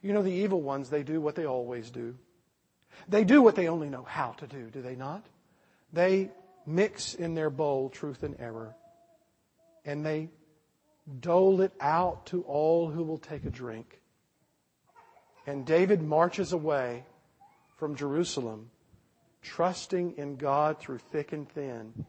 You 0.00 0.14
know, 0.14 0.22
the 0.22 0.32
evil 0.32 0.62
ones, 0.62 0.88
they 0.88 1.02
do 1.02 1.20
what 1.20 1.34
they 1.34 1.44
always 1.44 1.90
do. 1.90 2.16
They 3.06 3.22
do 3.22 3.42
what 3.42 3.54
they 3.54 3.68
only 3.68 3.90
know 3.90 4.02
how 4.02 4.32
to 4.38 4.46
do, 4.46 4.70
do 4.70 4.80
they 4.80 4.96
not? 4.96 5.26
They 5.92 6.30
mix 6.66 7.12
in 7.14 7.34
their 7.34 7.50
bowl 7.50 7.90
truth 7.90 8.22
and 8.22 8.34
error, 8.38 8.74
and 9.84 10.04
they 10.04 10.30
dole 11.20 11.60
it 11.60 11.72
out 11.80 12.26
to 12.26 12.42
all 12.42 12.88
who 12.88 13.04
will 13.04 13.18
take 13.18 13.44
a 13.44 13.50
drink. 13.50 14.00
And 15.46 15.66
David 15.66 16.02
marches 16.02 16.52
away 16.52 17.04
from 17.76 17.94
Jerusalem, 17.94 18.70
trusting 19.42 20.16
in 20.16 20.36
God 20.36 20.78
through 20.78 20.98
thick 20.98 21.32
and 21.32 21.48
thin, 21.48 22.06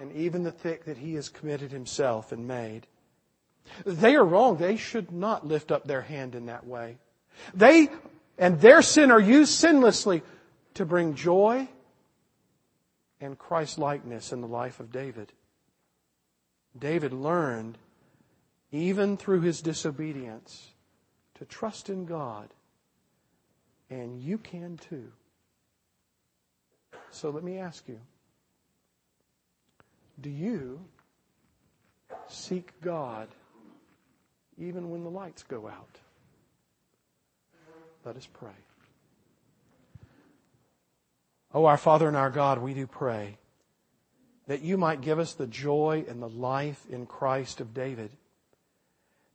and 0.00 0.12
even 0.12 0.42
the 0.42 0.52
thick 0.52 0.84
that 0.84 0.98
he 0.98 1.14
has 1.14 1.28
committed 1.28 1.70
himself 1.70 2.32
and 2.32 2.46
made. 2.46 2.86
They 3.84 4.16
are 4.16 4.24
wrong. 4.24 4.56
They 4.56 4.76
should 4.76 5.12
not 5.12 5.46
lift 5.46 5.70
up 5.70 5.84
their 5.84 6.02
hand 6.02 6.34
in 6.34 6.46
that 6.46 6.66
way. 6.66 6.98
They 7.54 7.88
and 8.38 8.60
their 8.60 8.82
sin 8.82 9.10
are 9.10 9.20
used 9.20 9.52
sinlessly 9.52 10.22
to 10.74 10.84
bring 10.84 11.14
joy 11.14 11.68
and 13.20 13.38
Christ 13.38 13.78
likeness 13.78 14.32
in 14.32 14.40
the 14.40 14.48
life 14.48 14.80
of 14.80 14.90
David. 14.90 15.32
David 16.76 17.12
learned, 17.12 17.78
even 18.72 19.16
through 19.16 19.42
his 19.42 19.60
disobedience, 19.60 20.70
to 21.36 21.44
trust 21.44 21.88
in 21.88 22.06
God. 22.06 22.48
And 23.90 24.20
you 24.20 24.38
can 24.38 24.78
too. 24.78 25.12
So 27.10 27.30
let 27.30 27.44
me 27.44 27.58
ask 27.58 27.86
you 27.88 28.00
do 30.20 30.30
you 30.30 30.80
seek 32.28 32.80
God 32.80 33.28
even 34.58 34.90
when 34.90 35.04
the 35.04 35.10
lights 35.10 35.42
go 35.42 35.66
out? 35.66 35.98
Let 38.04 38.16
us 38.16 38.26
pray. 38.32 38.50
Oh, 41.54 41.66
our 41.66 41.76
Father 41.76 42.08
and 42.08 42.16
our 42.16 42.30
God, 42.30 42.58
we 42.58 42.74
do 42.74 42.86
pray 42.86 43.36
that 44.46 44.62
you 44.62 44.76
might 44.76 45.00
give 45.00 45.18
us 45.18 45.34
the 45.34 45.46
joy 45.46 46.04
and 46.08 46.20
the 46.20 46.28
life 46.28 46.84
in 46.90 47.06
Christ 47.06 47.60
of 47.60 47.74
David. 47.74 48.10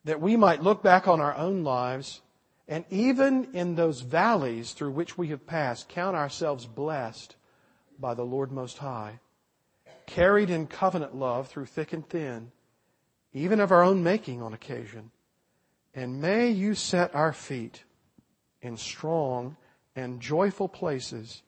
That 0.04 0.22
we 0.22 0.36
might 0.36 0.64
look 0.64 0.84
back 0.84 1.08
on 1.08 1.22
our 1.22 1.36
own 1.36 1.64
lives 1.64 2.22
and 2.68 2.84
even 2.90 3.48
in 3.54 3.76
those 3.76 4.02
valleys 4.02 4.74
through 4.74 4.92
which 4.92 5.18
we 5.18 5.30
have 5.30 5.48
passed, 5.48 5.88
count 5.88 6.18
ourselves 6.18 6.66
blessed 6.66 7.36
by 7.98 8.14
the 8.14 8.26
Lord 8.26 8.52
Most 8.52 8.80
High, 8.80 9.20
carried 10.08 10.50
in 10.50 10.66
covenant 10.66 11.16
love 11.16 11.48
through 11.48 11.66
thick 11.68 11.94
and 11.94 12.08
thin, 12.10 12.52
even 13.34 13.60
of 13.60 13.72
our 13.72 13.84
own 13.84 14.02
making 14.02 14.42
on 14.42 14.54
occasion. 14.54 15.12
And 15.94 16.20
may 16.20 16.50
you 16.50 16.74
set 16.74 17.14
our 17.14 17.34
feet 17.34 17.84
in 18.62 18.78
strong 18.78 19.58
and 19.96 20.20
joyful 20.20 20.68
places 20.68 21.44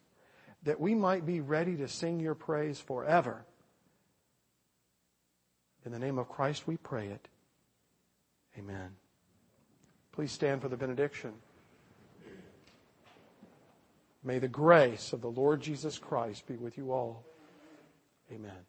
that 0.64 0.80
we 0.80 0.94
might 0.94 1.26
be 1.26 1.40
ready 1.40 1.78
to 1.78 1.88
sing 1.88 2.20
your 2.20 2.36
praise 2.36 2.80
forever. 2.80 3.46
In 5.86 5.92
the 5.92 6.00
name 6.00 6.20
of 6.20 6.30
Christ 6.30 6.68
we 6.68 6.78
pray 6.78 7.08
it. 7.08 7.28
Amen. 8.58 8.96
Please 10.12 10.32
stand 10.32 10.62
for 10.62 10.68
the 10.68 10.76
benediction. 10.76 11.34
May 14.22 14.40
the 14.40 14.50
grace 14.50 15.14
of 15.14 15.22
the 15.22 15.32
Lord 15.32 15.62
Jesus 15.62 15.98
Christ 15.98 16.46
be 16.46 16.56
with 16.56 16.78
you 16.78 16.92
all. 16.92 17.24
Amen. 18.32 18.69